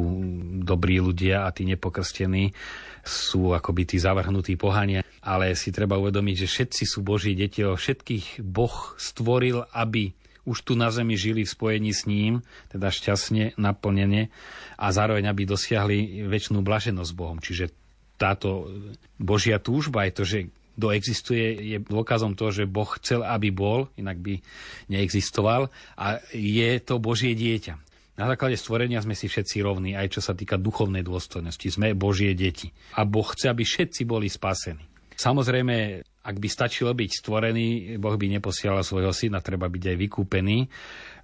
dobrí 0.63 1.03
ľudia 1.03 1.43
a 1.43 1.51
tí 1.51 1.67
nepokrstení 1.67 2.55
sú 3.03 3.51
akoby 3.51 3.83
tí 3.95 3.97
zavrhnutí 3.99 4.55
pohania, 4.55 5.03
ale 5.19 5.59
si 5.59 5.75
treba 5.75 5.99
uvedomiť, 5.99 6.47
že 6.47 6.47
všetci 6.47 6.83
sú 6.87 7.03
Boží 7.03 7.35
deti, 7.35 7.67
všetkých 7.67 8.47
Boh 8.47 8.95
stvoril, 8.95 9.67
aby 9.75 10.15
už 10.49 10.65
tu 10.65 10.73
na 10.73 10.89
zemi 10.89 11.21
žili 11.21 11.45
v 11.45 11.53
spojení 11.53 11.93
s 11.93 12.09
ním, 12.09 12.41
teda 12.73 12.89
šťastne, 12.89 13.61
naplnene 13.61 14.33
a 14.81 14.87
zároveň 14.89 15.29
aby 15.29 15.45
dosiahli 15.45 16.25
väčšinu 16.25 16.65
blaženosť 16.65 17.11
s 17.13 17.19
Bohom. 17.19 17.37
Čiže 17.37 17.69
táto 18.17 18.73
Božia 19.21 19.61
túžba 19.61 20.09
je 20.09 20.13
to, 20.17 20.25
že 20.25 20.39
kto 20.79 20.95
existuje, 20.95 21.75
je 21.75 21.79
dôkazom 21.83 22.39
toho, 22.39 22.55
že 22.55 22.71
Boh 22.71 22.87
chcel, 23.03 23.27
aby 23.27 23.51
bol, 23.51 23.91
inak 23.99 24.23
by 24.23 24.39
neexistoval 24.87 25.75
a 25.99 26.23
je 26.31 26.79
to 26.79 27.03
Božie 27.03 27.35
dieťa. 27.35 27.75
Na 28.19 28.27
základe 28.27 28.59
stvorenia 28.59 29.03
sme 29.03 29.15
si 29.15 29.31
všetci 29.31 29.63
rovní, 29.63 29.95
aj 29.95 30.19
čo 30.19 30.21
sa 30.23 30.35
týka 30.35 30.59
duchovnej 30.59 31.07
dôstojnosti. 31.07 31.67
Sme 31.71 31.95
Božie 31.95 32.35
deti. 32.35 32.75
A 32.99 33.07
Boh 33.07 33.27
chce, 33.27 33.51
aby 33.51 33.63
všetci 33.63 34.03
boli 34.07 34.27
spasení. 34.27 34.83
Samozrejme, 35.15 36.03
ak 36.29 36.37
by 36.37 36.49
stačilo 36.53 36.93
byť 36.93 37.11
stvorený, 37.25 37.97
Boh 37.97 38.13
by 38.21 38.37
neposielal 38.37 38.85
svojho 38.85 39.17
syna, 39.17 39.41
treba 39.41 39.65
byť 39.73 39.85
aj 39.89 39.97
vykúpený. 39.97 40.69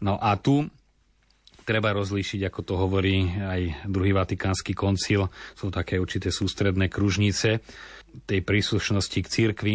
No 0.00 0.16
a 0.16 0.32
tu 0.40 0.64
treba 1.64 1.92
rozlíšiť, 1.92 2.40
ako 2.48 2.60
to 2.64 2.74
hovorí 2.80 3.28
aj 3.36 3.88
druhý 3.88 4.16
vatikánsky 4.16 4.72
koncil, 4.72 5.28
sú 5.52 5.68
také 5.68 6.00
určité 6.00 6.32
sústredné 6.32 6.88
kružnice 6.88 7.60
tej 8.22 8.40
príslušnosti 8.46 9.18
k 9.20 9.28
cirkvi, 9.28 9.74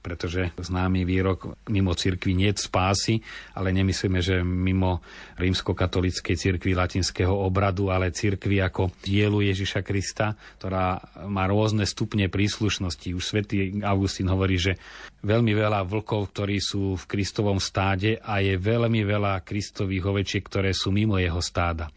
pretože 0.00 0.54
známy 0.54 1.02
výrok 1.02 1.58
mimo 1.66 1.90
cirkvi 1.90 2.38
nie 2.38 2.54
spásy, 2.54 3.18
ale 3.58 3.74
nemyslíme, 3.74 4.22
že 4.22 4.38
mimo 4.46 5.02
rímskokatolíckej 5.34 6.36
cirkvi 6.38 6.78
latinského 6.78 7.34
obradu, 7.34 7.90
ale 7.90 8.14
cirkvi 8.14 8.62
ako 8.62 8.94
dielu 9.02 9.42
Ježiša 9.50 9.82
Krista, 9.82 10.38
ktorá 10.62 11.02
má 11.26 11.50
rôzne 11.50 11.82
stupne 11.82 12.30
príslušnosti. 12.30 13.18
Už 13.18 13.24
svätý 13.24 13.82
Augustín 13.82 14.30
hovorí, 14.30 14.62
že 14.62 14.78
veľmi 15.26 15.50
veľa 15.50 15.82
vlkov, 15.82 16.30
ktorí 16.30 16.62
sú 16.62 16.94
v 16.94 17.04
Kristovom 17.10 17.58
stáde 17.58 18.22
a 18.22 18.38
je 18.38 18.54
veľmi 18.54 19.02
veľa 19.02 19.42
Kristových 19.42 20.06
ovečiek, 20.06 20.46
ktoré 20.46 20.70
sú 20.70 20.94
mimo 20.94 21.18
jeho 21.18 21.42
stáda 21.42 21.90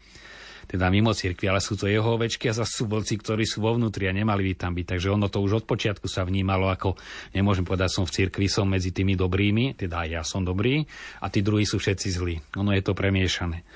teda 0.70 0.86
mimo 0.86 1.10
cirkvi, 1.10 1.50
ale 1.50 1.58
sú 1.58 1.74
to 1.74 1.90
jeho 1.90 2.14
ovečky 2.14 2.46
a 2.46 2.54
zase 2.54 2.78
sú 2.78 2.84
vlci, 2.86 3.18
ktorí 3.18 3.42
sú 3.42 3.66
vo 3.66 3.74
vnútri 3.74 4.06
a 4.06 4.14
nemali 4.14 4.46
by 4.46 4.52
tam 4.54 4.72
byť. 4.78 4.86
Takže 4.86 5.10
ono 5.10 5.26
to 5.26 5.42
už 5.42 5.62
od 5.62 5.64
počiatku 5.66 6.06
sa 6.06 6.22
vnímalo 6.22 6.70
ako, 6.70 6.94
nemôžem 7.34 7.66
povedať, 7.66 7.90
som 7.90 8.06
v 8.06 8.14
cirkvi, 8.14 8.46
som 8.46 8.70
medzi 8.70 8.94
tými 8.94 9.18
dobrými, 9.18 9.74
teda 9.74 10.06
aj 10.06 10.08
ja 10.14 10.22
som 10.22 10.46
dobrý 10.46 10.86
a 11.18 11.26
tí 11.26 11.42
druhí 11.42 11.66
sú 11.66 11.82
všetci 11.82 12.08
zlí. 12.14 12.38
Ono 12.54 12.70
je 12.70 12.82
to 12.86 12.94
premiešané. 12.94 13.66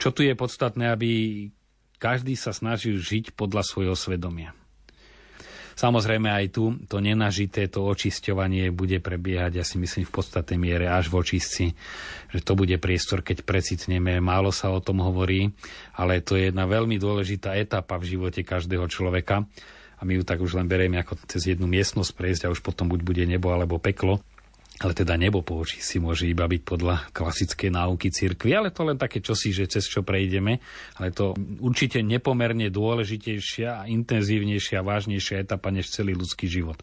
Čo 0.00 0.16
tu 0.16 0.24
je 0.24 0.32
podstatné, 0.32 0.88
aby 0.88 1.10
každý 2.00 2.32
sa 2.40 2.56
snažil 2.56 2.96
žiť 2.96 3.36
podľa 3.36 3.60
svojho 3.60 3.92
svedomia. 3.92 4.56
Samozrejme 5.80 6.28
aj 6.28 6.46
tu 6.52 6.76
to 6.84 7.00
nenažité, 7.00 7.64
to 7.64 7.80
očisťovanie 7.88 8.68
bude 8.68 9.00
prebiehať, 9.00 9.52
ja 9.56 9.64
si 9.64 9.80
myslím, 9.80 10.04
v 10.04 10.12
podstatnej 10.12 10.60
miere 10.60 10.92
až 10.92 11.08
v 11.08 11.24
očistci, 11.24 11.72
že 12.28 12.44
to 12.44 12.52
bude 12.52 12.76
priestor, 12.76 13.24
keď 13.24 13.48
precitneme. 13.48 14.20
Málo 14.20 14.52
sa 14.52 14.68
o 14.68 14.84
tom 14.84 15.00
hovorí, 15.00 15.56
ale 15.96 16.20
to 16.20 16.36
je 16.36 16.52
jedna 16.52 16.68
veľmi 16.68 17.00
dôležitá 17.00 17.56
etapa 17.56 17.96
v 17.96 18.12
živote 18.12 18.44
každého 18.44 18.84
človeka 18.92 19.48
a 19.96 20.04
my 20.04 20.20
ju 20.20 20.22
tak 20.24 20.44
už 20.44 20.60
len 20.60 20.68
berieme 20.68 21.00
ako 21.00 21.16
cez 21.24 21.48
jednu 21.48 21.64
miestnosť 21.64 22.12
prejsť 22.12 22.42
a 22.44 22.52
už 22.52 22.60
potom 22.60 22.84
buď 22.84 23.00
bude 23.00 23.24
nebo 23.24 23.48
alebo 23.48 23.80
peklo. 23.80 24.20
Ale 24.80 24.96
teda 24.96 25.20
nebo 25.20 25.44
po 25.44 25.60
oči 25.60 25.76
si 25.84 26.00
môže 26.00 26.24
iba 26.24 26.48
byť 26.48 26.62
podľa 26.64 27.12
klasickej 27.12 27.68
náuky 27.68 28.08
cirkvi, 28.08 28.56
ale 28.56 28.72
to 28.72 28.88
len 28.88 28.96
také 28.96 29.20
čosi, 29.20 29.52
že 29.52 29.68
cez 29.68 29.84
čo 29.84 30.00
prejdeme. 30.00 30.56
Ale 30.96 31.12
to 31.12 31.36
určite 31.60 32.00
nepomerne 32.00 32.72
dôležitejšia 32.72 33.84
intenzívnejšia 33.92 34.80
vážnejšia 34.80 35.44
etapa 35.44 35.68
než 35.68 35.92
celý 35.92 36.16
ľudský 36.16 36.48
život. 36.48 36.80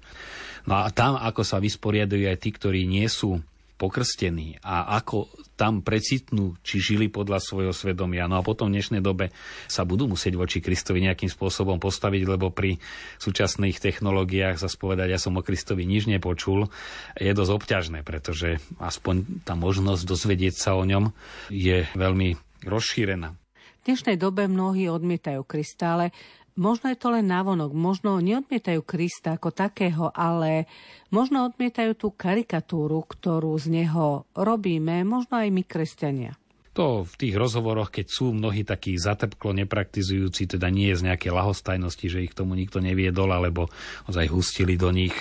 No 0.70 0.86
a 0.86 0.94
tam, 0.94 1.18
ako 1.18 1.42
sa 1.42 1.58
vysporiadajú 1.58 2.30
aj 2.30 2.38
tí, 2.38 2.50
ktorí 2.54 2.86
nie 2.86 3.10
sú 3.10 3.42
pokrstení 3.78 4.58
a 4.66 4.98
ako 4.98 5.30
tam 5.58 5.82
precitnú, 5.82 6.54
či 6.62 6.78
žili 6.82 7.10
podľa 7.10 7.42
svojho 7.42 7.74
svedomia. 7.74 8.30
No 8.30 8.42
a 8.42 8.46
potom 8.46 8.70
v 8.70 8.78
dnešnej 8.78 9.02
dobe 9.02 9.34
sa 9.66 9.86
budú 9.86 10.06
musieť 10.06 10.38
voči 10.38 10.62
Kristovi 10.62 11.02
nejakým 11.06 11.30
spôsobom 11.30 11.82
postaviť, 11.82 12.24
lebo 12.26 12.54
pri 12.54 12.78
súčasných 13.18 13.82
technológiách 13.82 14.62
sa 14.62 14.70
spovedať, 14.70 15.08
ja 15.14 15.20
som 15.22 15.38
o 15.38 15.46
Kristovi 15.46 15.86
nič 15.86 16.06
nepočul, 16.06 16.70
je 17.18 17.34
dosť 17.34 17.52
obťažné, 17.54 18.00
pretože 18.06 18.62
aspoň 18.78 19.46
tá 19.46 19.58
možnosť 19.58 20.04
dozvedieť 20.06 20.56
sa 20.58 20.78
o 20.78 20.86
ňom 20.86 21.10
je 21.50 21.90
veľmi 21.98 22.38
rozšírená. 22.66 23.34
V 23.34 23.96
dnešnej 23.96 24.20
dobe 24.20 24.52
mnohí 24.52 24.92
odmietajú 24.92 25.48
Krista, 25.48 25.96
ale 25.96 26.12
Možno 26.58 26.90
je 26.90 26.98
to 26.98 27.14
len 27.14 27.30
návonok, 27.30 27.70
možno 27.70 28.18
neodmietajú 28.18 28.82
Krista 28.82 29.38
ako 29.38 29.54
takého, 29.54 30.10
ale 30.10 30.66
možno 31.14 31.46
odmietajú 31.46 31.94
tú 31.94 32.10
karikatúru, 32.10 33.06
ktorú 33.06 33.54
z 33.62 33.70
neho 33.70 34.26
robíme, 34.34 35.06
možno 35.06 35.38
aj 35.38 35.54
my 35.54 35.62
kresťania. 35.62 36.34
To 36.74 37.06
v 37.06 37.14
tých 37.14 37.38
rozhovoroch, 37.38 37.94
keď 37.94 38.06
sú 38.10 38.34
mnohí 38.34 38.66
takí 38.66 38.98
zatrpklo 38.98 39.54
nepraktizujúci, 39.54 40.50
teda 40.50 40.70
nie 40.74 40.94
je 40.94 41.02
z 41.02 41.06
nejakej 41.14 41.30
lahostajnosti, 41.30 42.06
že 42.10 42.26
ich 42.26 42.34
tomu 42.34 42.58
nikto 42.58 42.82
neviedol, 42.82 43.30
alebo 43.34 43.70
ozaj 44.10 44.26
hustili 44.30 44.82
do 44.82 44.90
nich 44.90 45.14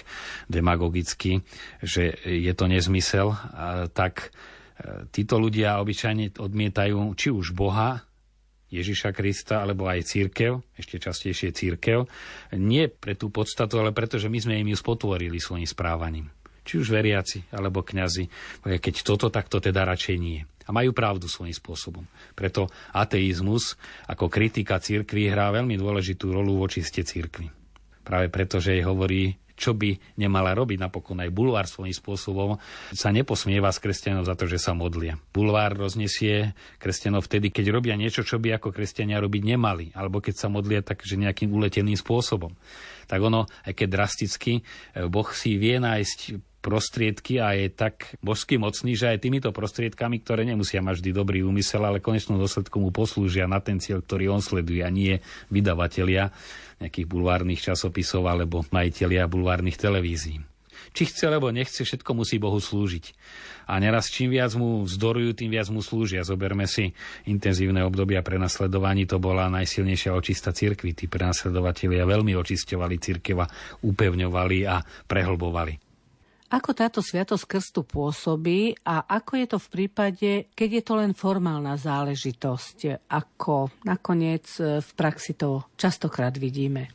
demagogicky, 0.48 1.44
že 1.84 2.16
je 2.24 2.52
to 2.56 2.64
nezmysel, 2.68 3.36
tak 3.92 4.32
e, 4.80 5.08
títo 5.12 5.36
ľudia 5.36 5.80
obyčajne 5.84 6.40
odmietajú 6.40 7.12
či 7.12 7.28
už 7.28 7.52
Boha, 7.52 8.05
Ježiša 8.76 9.10
Krista, 9.16 9.64
alebo 9.64 9.88
aj 9.88 10.04
církev, 10.04 10.60
ešte 10.76 11.00
častejšie 11.00 11.56
církev, 11.56 12.04
nie 12.56 12.92
pre 12.92 13.16
tú 13.16 13.32
podstatu, 13.32 13.80
ale 13.80 13.96
preto, 13.96 14.20
že 14.20 14.28
my 14.28 14.38
sme 14.38 14.54
im 14.60 14.72
ju 14.72 14.76
spotvorili 14.76 15.40
svojim 15.40 15.64
správaním. 15.64 16.28
Či 16.66 16.82
už 16.82 16.90
veriaci, 16.90 17.46
alebo 17.54 17.86
kňazi. 17.86 18.26
Keď 18.66 18.94
toto, 19.06 19.30
tak 19.30 19.46
to 19.46 19.62
teda 19.62 19.86
radšej 19.86 20.16
nie. 20.18 20.42
A 20.66 20.74
majú 20.74 20.90
pravdu 20.90 21.30
svojím 21.30 21.54
spôsobom. 21.54 22.04
Preto 22.34 22.66
ateizmus 22.90 23.78
ako 24.10 24.26
kritika 24.26 24.82
církvy 24.82 25.30
hrá 25.30 25.54
veľmi 25.54 25.78
dôležitú 25.78 26.34
rolu 26.34 26.58
v 26.58 26.64
očiste 26.66 27.06
církvy. 27.06 27.54
Práve 28.02 28.26
preto, 28.34 28.58
že 28.58 28.74
jej 28.74 28.82
hovorí, 28.82 29.38
čo 29.56 29.72
by 29.72 30.20
nemala 30.20 30.52
robiť. 30.52 30.78
Napokon 30.78 31.24
aj 31.24 31.32
bulvár 31.32 31.66
svojím 31.66 31.96
spôsobom 31.96 32.60
sa 32.92 33.08
neposmieva 33.10 33.72
z 33.72 33.80
kresťanov 33.82 34.28
za 34.28 34.36
to, 34.36 34.44
že 34.44 34.60
sa 34.60 34.76
modlia. 34.76 35.16
Bulvár 35.32 35.74
roznesie 35.74 36.52
kresťanov 36.78 37.24
vtedy, 37.26 37.48
keď 37.48 37.72
robia 37.72 37.96
niečo, 37.96 38.22
čo 38.22 38.36
by 38.36 38.60
ako 38.60 38.70
kresťania 38.70 39.18
robiť 39.18 39.42
nemali, 39.42 39.86
alebo 39.96 40.20
keď 40.20 40.34
sa 40.36 40.52
modlia 40.52 40.84
tak, 40.84 41.02
že 41.02 41.16
nejakým 41.16 41.48
uleteným 41.50 41.96
spôsobom. 41.96 42.52
Tak 43.08 43.18
ono, 43.18 43.48
aj 43.64 43.72
keď 43.72 43.88
drasticky, 43.88 44.60
eh, 44.60 45.08
Boh 45.08 45.26
si 45.32 45.56
vie 45.56 45.80
nájsť 45.80 46.18
prostriedky 46.66 47.38
a 47.38 47.54
je 47.54 47.70
tak 47.70 48.18
božský 48.18 48.58
mocný, 48.58 48.98
že 48.98 49.14
aj 49.14 49.22
týmito 49.22 49.54
prostriedkami, 49.54 50.18
ktoré 50.26 50.42
nemusia 50.42 50.82
mať 50.82 50.98
vždy 50.98 51.10
dobrý 51.14 51.38
úmysel, 51.46 51.86
ale 51.86 52.02
konečnom 52.02 52.42
dôsledku 52.42 52.82
mu 52.82 52.90
poslúžia 52.90 53.46
na 53.46 53.62
ten 53.62 53.78
cieľ, 53.78 54.02
ktorý 54.02 54.34
on 54.34 54.42
sleduje 54.42 54.82
a 54.82 54.90
nie 54.90 55.22
vydavatelia 55.46 56.34
nejakých 56.82 57.06
bulvárnych 57.06 57.62
časopisov 57.62 58.26
alebo 58.26 58.66
majiteľia 58.74 59.30
bulvárnych 59.30 59.78
televízií. 59.78 60.42
Či 60.96 61.12
chce, 61.12 61.28
alebo 61.28 61.52
nechce, 61.52 61.84
všetko 61.84 62.10
musí 62.16 62.40
Bohu 62.40 62.56
slúžiť. 62.56 63.12
A 63.68 63.76
neraz 63.82 64.08
čím 64.08 64.32
viac 64.32 64.56
mu 64.56 64.86
vzdorujú, 64.86 65.36
tým 65.36 65.52
viac 65.52 65.68
mu 65.68 65.84
slúžia. 65.84 66.24
Zoberme 66.24 66.64
si 66.64 66.94
intenzívne 67.28 67.84
obdobia 67.84 68.24
prenasledovaní, 68.24 69.04
to 69.04 69.20
bola 69.20 69.52
najsilnejšia 69.52 70.16
očista 70.16 70.56
cirkvi. 70.56 70.96
Tí 70.96 71.04
prenasledovatelia 71.10 72.08
veľmi 72.08 72.32
očisťovali 72.32 72.96
cirkeva, 72.96 73.44
upevňovali 73.84 74.58
a 74.64 74.80
prehlbovali. 75.04 75.85
Ako 76.46 76.78
táto 76.78 77.02
sviatosť 77.02 77.42
krstu 77.42 77.82
pôsobí 77.82 78.78
a 78.86 79.02
ako 79.02 79.32
je 79.34 79.46
to 79.50 79.58
v 79.58 79.68
prípade, 79.68 80.30
keď 80.54 80.68
je 80.78 80.82
to 80.86 80.94
len 80.94 81.10
formálna 81.10 81.74
záležitosť, 81.74 83.10
ako 83.10 83.82
nakoniec 83.82 84.46
e, 84.62 84.78
v 84.78 84.90
praxi 84.94 85.34
to 85.34 85.66
častokrát 85.74 86.38
vidíme? 86.38 86.86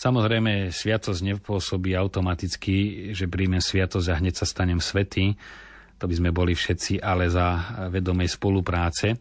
Samozrejme, 0.00 0.72
sviatosť 0.72 1.20
nepôsobí 1.36 1.92
automaticky, 1.92 3.10
že 3.12 3.28
príjmem 3.28 3.60
sviatosť 3.60 4.08
a 4.10 4.18
hneď 4.18 4.34
sa 4.40 4.46
stanem 4.48 4.80
svetý. 4.80 5.36
To 6.00 6.08
by 6.08 6.14
sme 6.16 6.30
boli 6.32 6.56
všetci, 6.56 7.04
ale 7.04 7.28
za 7.28 7.78
vedomej 7.92 8.32
spolupráce, 8.32 9.20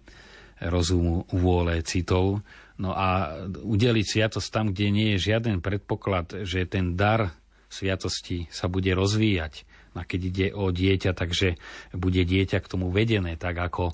rozumu, 0.72 1.28
vôle, 1.36 1.84
citov. 1.84 2.42
No 2.80 2.96
a 2.96 3.44
udeliť 3.60 4.06
sviatosť 4.08 4.48
tam, 4.50 4.66
kde 4.72 4.88
nie 4.90 5.08
je 5.14 5.30
žiaden 5.30 5.60
predpoklad, 5.60 6.48
že 6.48 6.66
ten 6.66 6.96
dar 6.96 7.43
sviatosti 7.74 8.46
sa 8.54 8.70
bude 8.70 8.94
rozvíjať. 8.94 9.66
A 9.94 10.06
keď 10.06 10.22
ide 10.26 10.48
o 10.54 10.74
dieťa, 10.74 11.14
takže 11.14 11.58
bude 11.94 12.22
dieťa 12.26 12.58
k 12.62 12.70
tomu 12.70 12.90
vedené, 12.90 13.38
tak 13.38 13.58
ako 13.58 13.94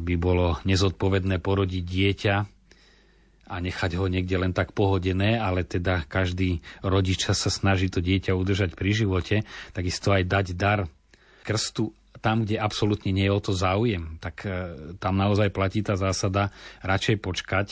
by 0.00 0.14
bolo 0.16 0.56
nezodpovedné 0.64 1.40
porodiť 1.44 1.84
dieťa 1.84 2.34
a 3.50 3.54
nechať 3.58 3.98
ho 3.98 4.06
niekde 4.06 4.36
len 4.40 4.56
tak 4.56 4.72
pohodené, 4.72 5.36
ale 5.36 5.66
teda 5.66 6.08
každý 6.08 6.64
rodič 6.80 7.26
sa 7.28 7.50
snaží 7.52 7.92
to 7.92 8.00
dieťa 8.00 8.32
udržať 8.32 8.78
pri 8.78 8.90
živote, 8.96 9.36
takisto 9.76 10.14
aj 10.14 10.24
dať 10.24 10.46
dar 10.56 10.88
krstu 11.44 11.92
tam, 12.20 12.44
kde 12.44 12.60
absolútne 12.60 13.10
nie 13.16 13.26
je 13.26 13.32
o 13.32 13.40
to 13.40 13.52
záujem, 13.56 14.20
tak 14.20 14.44
e, 14.44 14.76
tam 15.00 15.16
naozaj 15.16 15.48
platí 15.50 15.80
tá 15.80 15.96
zásada 15.96 16.52
radšej 16.84 17.16
počkať. 17.20 17.68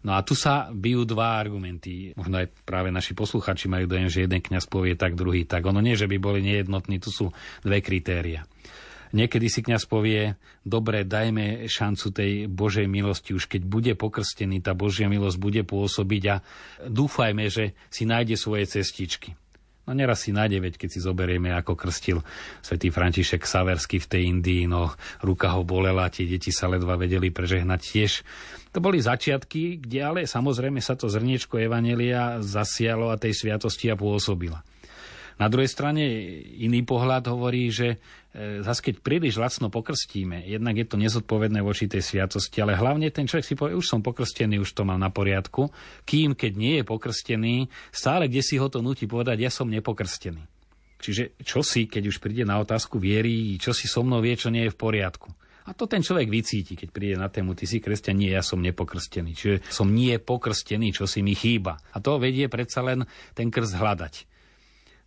No 0.00 0.16
a 0.16 0.24
tu 0.24 0.32
sa 0.32 0.72
bijú 0.72 1.04
dva 1.04 1.36
argumenty. 1.36 2.16
Možno 2.16 2.40
aj 2.40 2.48
práve 2.64 2.88
naši 2.88 3.12
posluchači 3.12 3.68
majú 3.68 3.84
dojem, 3.84 4.08
že 4.08 4.24
jeden 4.24 4.40
kňaz 4.40 4.64
povie 4.64 4.96
tak, 4.96 5.12
druhý 5.12 5.44
tak. 5.44 5.68
Ono 5.68 5.80
nie, 5.84 5.92
že 5.92 6.08
by 6.08 6.16
boli 6.16 6.40
nejednotní, 6.40 6.96
tu 7.04 7.12
sú 7.12 7.36
dve 7.60 7.84
kritéria. 7.84 8.48
Niekedy 9.10 9.50
si 9.50 9.60
kňaz 9.66 9.90
povie, 9.90 10.38
dobre, 10.62 11.02
dajme 11.02 11.66
šancu 11.66 12.14
tej 12.14 12.46
Božej 12.46 12.86
milosti, 12.86 13.34
už 13.34 13.50
keď 13.50 13.62
bude 13.66 13.92
pokrstený, 13.98 14.62
tá 14.62 14.70
Božia 14.70 15.10
milosť 15.10 15.36
bude 15.36 15.62
pôsobiť 15.66 16.22
a 16.30 16.36
dúfajme, 16.86 17.50
že 17.50 17.74
si 17.90 18.06
nájde 18.06 18.38
svoje 18.38 18.70
cestičky. 18.70 19.34
No 19.90 19.98
neraz 19.98 20.22
si 20.22 20.30
nájde, 20.30 20.62
veď 20.62 20.74
keď 20.78 20.88
si 20.94 21.02
zoberieme, 21.02 21.50
ako 21.50 21.74
krstil 21.74 22.22
svätý 22.62 22.94
František 22.94 23.42
Saversky 23.42 23.98
v 23.98 24.06
tej 24.06 24.22
Indii, 24.30 24.70
no 24.70 24.94
ruka 25.18 25.50
ho 25.50 25.66
bolela, 25.66 26.06
tie 26.14 26.30
deti 26.30 26.54
sa 26.54 26.70
ledva 26.70 26.94
vedeli 26.94 27.34
prežehnať 27.34 27.80
tiež. 27.82 28.22
To 28.70 28.78
boli 28.78 29.02
začiatky, 29.02 29.82
kde 29.82 29.98
ale 29.98 30.20
samozrejme 30.30 30.78
sa 30.78 30.94
to 30.94 31.10
zrniečko 31.10 31.58
Evanelia 31.58 32.38
zasialo 32.38 33.10
a 33.10 33.18
tej 33.18 33.34
sviatosti 33.34 33.90
a 33.90 33.98
pôsobila. 33.98 34.62
Na 35.40 35.48
druhej 35.48 35.72
strane 35.72 36.04
iný 36.60 36.84
pohľad 36.84 37.32
hovorí, 37.32 37.72
že 37.72 37.96
e, 38.36 38.60
zase 38.60 38.92
keď 38.92 38.94
príliš 39.00 39.40
lacno 39.40 39.72
pokrstíme, 39.72 40.44
jednak 40.44 40.76
je 40.76 40.84
to 40.84 41.00
nezodpovedné 41.00 41.64
voči 41.64 41.88
tej 41.88 42.04
sviatosti, 42.04 42.60
ale 42.60 42.76
hlavne 42.76 43.08
ten 43.08 43.24
človek 43.24 43.48
si 43.48 43.56
povie, 43.56 43.72
už 43.72 43.88
som 43.88 44.04
pokrstený, 44.04 44.60
už 44.60 44.76
to 44.76 44.84
mám 44.84 45.00
na 45.00 45.08
poriadku, 45.08 45.72
kým 46.04 46.36
keď 46.36 46.52
nie 46.60 46.74
je 46.80 46.84
pokrstený, 46.84 47.72
stále 47.88 48.28
kde 48.28 48.44
si 48.44 48.60
ho 48.60 48.68
to 48.68 48.84
nutí 48.84 49.08
povedať, 49.08 49.40
ja 49.40 49.48
som 49.48 49.72
nepokrstený. 49.72 50.44
Čiže 51.00 51.40
čo 51.40 51.64
si, 51.64 51.88
keď 51.88 52.12
už 52.12 52.20
príde 52.20 52.44
na 52.44 52.60
otázku 52.60 53.00
viery, 53.00 53.56
čo 53.56 53.72
si 53.72 53.88
so 53.88 54.04
mnou 54.04 54.20
vie, 54.20 54.36
čo 54.36 54.52
nie 54.52 54.68
je 54.68 54.74
v 54.76 54.76
poriadku. 54.76 55.32
A 55.64 55.72
to 55.72 55.88
ten 55.88 56.04
človek 56.04 56.28
vycíti, 56.28 56.76
keď 56.76 56.88
príde 56.92 57.16
na 57.16 57.32
tému, 57.32 57.56
ty 57.56 57.64
si 57.64 57.80
kresťan, 57.80 58.20
nie, 58.20 58.32
ja 58.32 58.44
som 58.44 58.60
nepokrstený. 58.60 59.32
Čiže 59.32 59.56
som 59.72 59.88
nie 59.88 60.20
pokrstený, 60.20 60.92
čo 60.92 61.08
si 61.08 61.24
mi 61.24 61.32
chýba. 61.32 61.80
A 61.96 62.04
to 62.04 62.20
vedie 62.20 62.52
predsa 62.52 62.84
len 62.84 63.08
ten 63.32 63.48
krst 63.48 63.80
hľadať. 63.80 64.29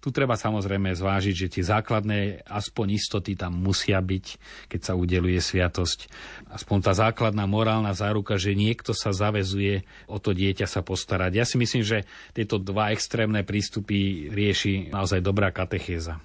Tu 0.03 0.11
treba 0.11 0.35
samozrejme 0.35 0.91
zvážiť, 0.91 1.31
že 1.31 1.47
tie 1.47 1.63
základné 1.63 2.43
aspoň 2.43 2.99
istoty 2.99 3.39
tam 3.39 3.55
musia 3.55 4.03
byť, 4.03 4.25
keď 4.67 4.81
sa 4.83 4.99
udeluje 4.99 5.39
sviatosť. 5.39 6.11
Aspoň 6.51 6.77
tá 6.83 6.91
základná 6.91 7.47
morálna 7.47 7.95
záruka, 7.95 8.35
že 8.35 8.51
niekto 8.51 8.91
sa 8.91 9.15
zavezuje 9.15 9.87
o 10.11 10.19
to 10.19 10.35
dieťa 10.35 10.67
sa 10.67 10.83
postarať. 10.83 11.31
Ja 11.39 11.47
si 11.47 11.55
myslím, 11.55 11.87
že 11.87 12.03
tieto 12.35 12.59
dva 12.59 12.91
extrémne 12.91 13.47
prístupy 13.47 14.27
rieši 14.27 14.91
naozaj 14.91 15.23
dobrá 15.23 15.55
katechéza 15.55 16.19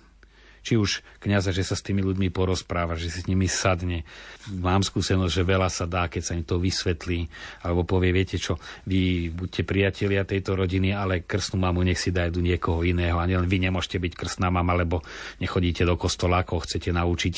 či 0.63 0.79
už 0.79 1.05
kniaza, 1.23 1.55
že 1.55 1.65
sa 1.65 1.75
s 1.79 1.85
tými 1.85 2.01
ľuďmi 2.05 2.29
porozpráva, 2.31 2.99
že 2.99 3.09
si 3.09 3.25
s 3.25 3.29
nimi 3.31 3.47
sadne. 3.47 4.05
Mám 4.49 4.87
skúsenosť, 4.87 5.33
že 5.33 5.43
veľa 5.45 5.69
sa 5.69 5.85
dá, 5.85 6.07
keď 6.07 6.23
sa 6.23 6.37
im 6.37 6.45
to 6.45 6.61
vysvetlí, 6.61 7.29
alebo 7.65 7.85
povie, 7.85 8.13
viete 8.13 8.37
čo, 8.41 8.57
vy 8.87 9.33
buďte 9.33 9.63
priatelia 9.65 10.29
tejto 10.29 10.59
rodiny, 10.59 10.95
ale 10.95 11.25
krstnú 11.25 11.61
mamu 11.61 11.85
nech 11.85 12.01
si 12.01 12.11
dajú 12.11 12.41
niekoho 12.41 12.83
iného 12.85 13.19
a 13.19 13.29
nielen 13.29 13.51
vy 13.51 13.69
nemôžete 13.69 13.99
byť 14.01 14.13
krstná 14.15 14.49
mama, 14.49 14.77
lebo 14.77 15.03
nechodíte 15.43 15.85
do 15.85 15.99
kostola, 15.99 16.43
ako 16.43 16.65
chcete 16.65 16.91
naučiť. 16.95 17.37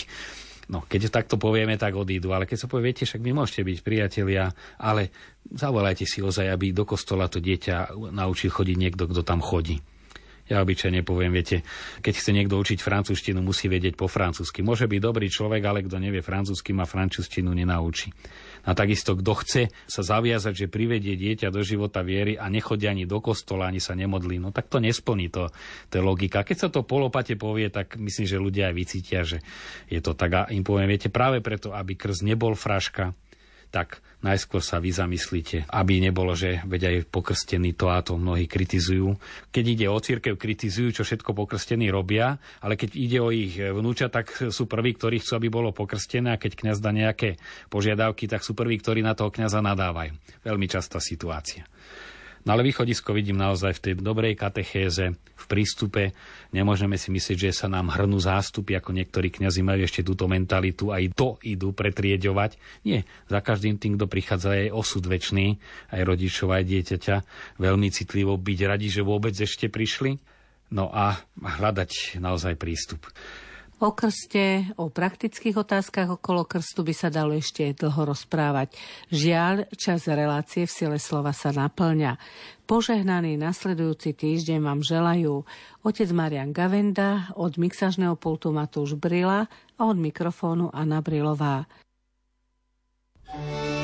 No, 0.71 0.87
keď 0.87 1.11
takto 1.11 1.35
povieme, 1.35 1.75
tak 1.75 1.99
odídu. 1.99 2.31
Ale 2.31 2.47
keď 2.47 2.63
sa 2.63 2.71
povie, 2.71 2.95
viete, 2.95 3.03
však 3.03 3.19
vy 3.19 3.35
môžete 3.35 3.67
byť 3.67 3.79
priatelia, 3.83 4.55
ale 4.79 5.11
zavolajte 5.51 6.07
si 6.07 6.23
ozaj, 6.23 6.47
aby 6.47 6.71
do 6.71 6.87
kostola 6.87 7.27
to 7.27 7.43
dieťa 7.43 7.91
naučil 8.15 8.55
chodiť 8.55 8.77
niekto, 8.79 9.11
kto 9.11 9.27
tam 9.27 9.43
chodí. 9.43 9.83
Ja 10.51 10.67
obyčajne 10.67 11.07
poviem, 11.07 11.31
viete, 11.31 11.63
keď 12.03 12.15
chce 12.19 12.31
niekto 12.35 12.59
učiť 12.59 12.83
francúzštinu, 12.83 13.39
musí 13.39 13.71
vedieť 13.71 13.95
po 13.95 14.11
francúzsky. 14.11 14.67
Môže 14.67 14.91
byť 14.91 14.99
dobrý 14.99 15.31
človek, 15.31 15.63
ale 15.63 15.87
kto 15.87 16.03
nevie 16.03 16.27
francúzsky, 16.27 16.75
má 16.75 16.91
francúzštinu 16.91 17.55
nenaučí. 17.55 18.11
A 18.67 18.75
takisto, 18.75 19.15
kto 19.15 19.33
chce 19.47 19.63
sa 19.87 20.03
zaviazať, 20.03 20.67
že 20.67 20.67
privedie 20.67 21.15
dieťa 21.15 21.55
do 21.55 21.63
života 21.63 22.03
viery 22.03 22.35
a 22.35 22.51
nechodia 22.51 22.91
ani 22.91 23.07
do 23.07 23.23
kostola, 23.23 23.71
ani 23.71 23.79
sa 23.79 23.95
nemodlí, 23.95 24.43
no 24.43 24.51
tak 24.51 24.67
to 24.67 24.83
nesplní 24.83 25.31
to, 25.31 25.55
to 25.87 25.95
je 25.97 26.03
logika. 26.03 26.43
Keď 26.43 26.57
sa 26.59 26.69
to 26.69 26.83
polopate 26.83 27.39
povie, 27.39 27.71
tak 27.71 27.95
myslím, 27.95 28.27
že 28.27 28.43
ľudia 28.43 28.69
aj 28.69 28.75
vycítia, 28.75 29.21
že 29.23 29.39
je 29.87 30.03
to 30.03 30.19
tak. 30.19 30.35
A 30.35 30.41
im 30.51 30.67
poviem, 30.67 30.91
viete, 30.91 31.15
práve 31.15 31.39
preto, 31.39 31.71
aby 31.71 31.95
krz 31.95 32.27
nebol 32.27 32.59
fraška, 32.59 33.15
tak 33.71 34.03
najskôr 34.21 34.61
sa 34.61 34.83
vy 34.83 34.93
zamyslíte, 34.93 35.71
aby 35.73 36.03
nebolo, 36.03 36.37
že 36.37 36.61
veď 36.69 36.83
aj 36.91 36.97
pokrstení 37.09 37.73
to 37.73 37.89
a 37.89 38.05
to 38.05 38.21
mnohí 38.21 38.45
kritizujú. 38.45 39.17
Keď 39.55 39.65
ide 39.65 39.87
o 39.89 39.97
církev, 39.97 40.37
kritizujú, 40.37 41.01
čo 41.01 41.03
všetko 41.07 41.33
pokrstení 41.33 41.89
robia, 41.89 42.37
ale 42.61 42.77
keď 42.77 42.91
ide 42.99 43.19
o 43.23 43.33
ich 43.33 43.57
vnúča, 43.57 44.13
tak 44.13 44.53
sú 44.53 44.69
prví, 44.69 44.99
ktorí 44.99 45.23
chcú, 45.25 45.41
aby 45.41 45.49
bolo 45.49 45.73
pokrstené 45.73 46.37
a 46.37 46.41
keď 46.41 46.59
kňaz 46.59 46.79
dá 46.83 46.93
nejaké 46.93 47.41
požiadavky, 47.73 48.29
tak 48.29 48.45
sú 48.45 48.53
prví, 48.53 48.77
ktorí 48.83 49.01
na 49.01 49.17
toho 49.17 49.33
kňaza 49.33 49.65
nadávajú. 49.65 50.13
Veľmi 50.45 50.67
častá 50.69 51.01
situácia. 51.01 51.65
No 52.49 52.57
ale 52.57 52.65
východisko 52.65 53.13
vidím 53.13 53.37
naozaj 53.37 53.77
v 53.77 53.83
tej 53.85 53.95
dobrej 54.01 54.33
katechéze, 54.33 55.13
v 55.13 55.45
prístupe. 55.45 56.17
Nemôžeme 56.57 56.97
si 56.97 57.13
myslieť, 57.13 57.53
že 57.53 57.53
sa 57.53 57.69
nám 57.69 57.93
hrnú 57.93 58.17
zástupy, 58.17 58.81
ako 58.81 58.97
niektorí 58.97 59.29
kňazi 59.29 59.61
majú 59.61 59.85
ešte 59.85 60.01
túto 60.01 60.25
mentalitu, 60.25 60.89
aj 60.89 61.13
to 61.13 61.37
idú 61.45 61.77
pretriedovať. 61.77 62.57
Nie, 62.89 63.05
za 63.29 63.45
každým 63.45 63.77
tým, 63.77 64.01
kto 64.01 64.09
prichádza, 64.09 64.57
je 64.57 64.73
osud 64.73 65.05
väčší, 65.05 65.61
aj 65.93 66.01
rodičov, 66.01 66.49
aj 66.57 66.65
dieťaťa, 66.65 67.17
veľmi 67.61 67.89
citlivo 67.93 68.41
byť 68.41 68.59
radi, 68.65 68.89
že 68.89 69.05
vôbec 69.05 69.37
ešte 69.37 69.69
prišli. 69.69 70.17
No 70.71 70.89
a 70.89 71.19
hľadať 71.37 72.23
naozaj 72.23 72.57
prístup. 72.57 73.05
O 73.81 73.97
krste, 73.97 74.69
o 74.77 74.93
praktických 74.93 75.57
otázkach 75.57 76.21
okolo 76.21 76.45
krstu 76.45 76.85
by 76.85 76.93
sa 76.93 77.09
dalo 77.09 77.33
ešte 77.33 77.73
dlho 77.73 78.13
rozprávať. 78.13 78.77
Žiaľ, 79.09 79.73
čas 79.73 80.05
relácie 80.05 80.69
v 80.69 80.75
sile 80.77 80.99
slova 81.01 81.33
sa 81.33 81.49
naplňa. 81.49 82.21
Požehnaný 82.69 83.41
nasledujúci 83.41 84.13
týždeň 84.13 84.61
vám 84.61 84.85
želajú 84.85 85.49
otec 85.81 86.09
Marian 86.13 86.53
Gavenda, 86.53 87.33
od 87.41 87.57
mixažného 87.57 88.21
pultu 88.21 88.53
Matúš 88.53 89.01
Brila 89.01 89.49
a 89.49 89.81
od 89.89 89.97
mikrofónu 89.97 90.69
Anna 90.77 91.01
Brilová. 91.01 91.65
thank 93.31 93.75
you 93.75 93.80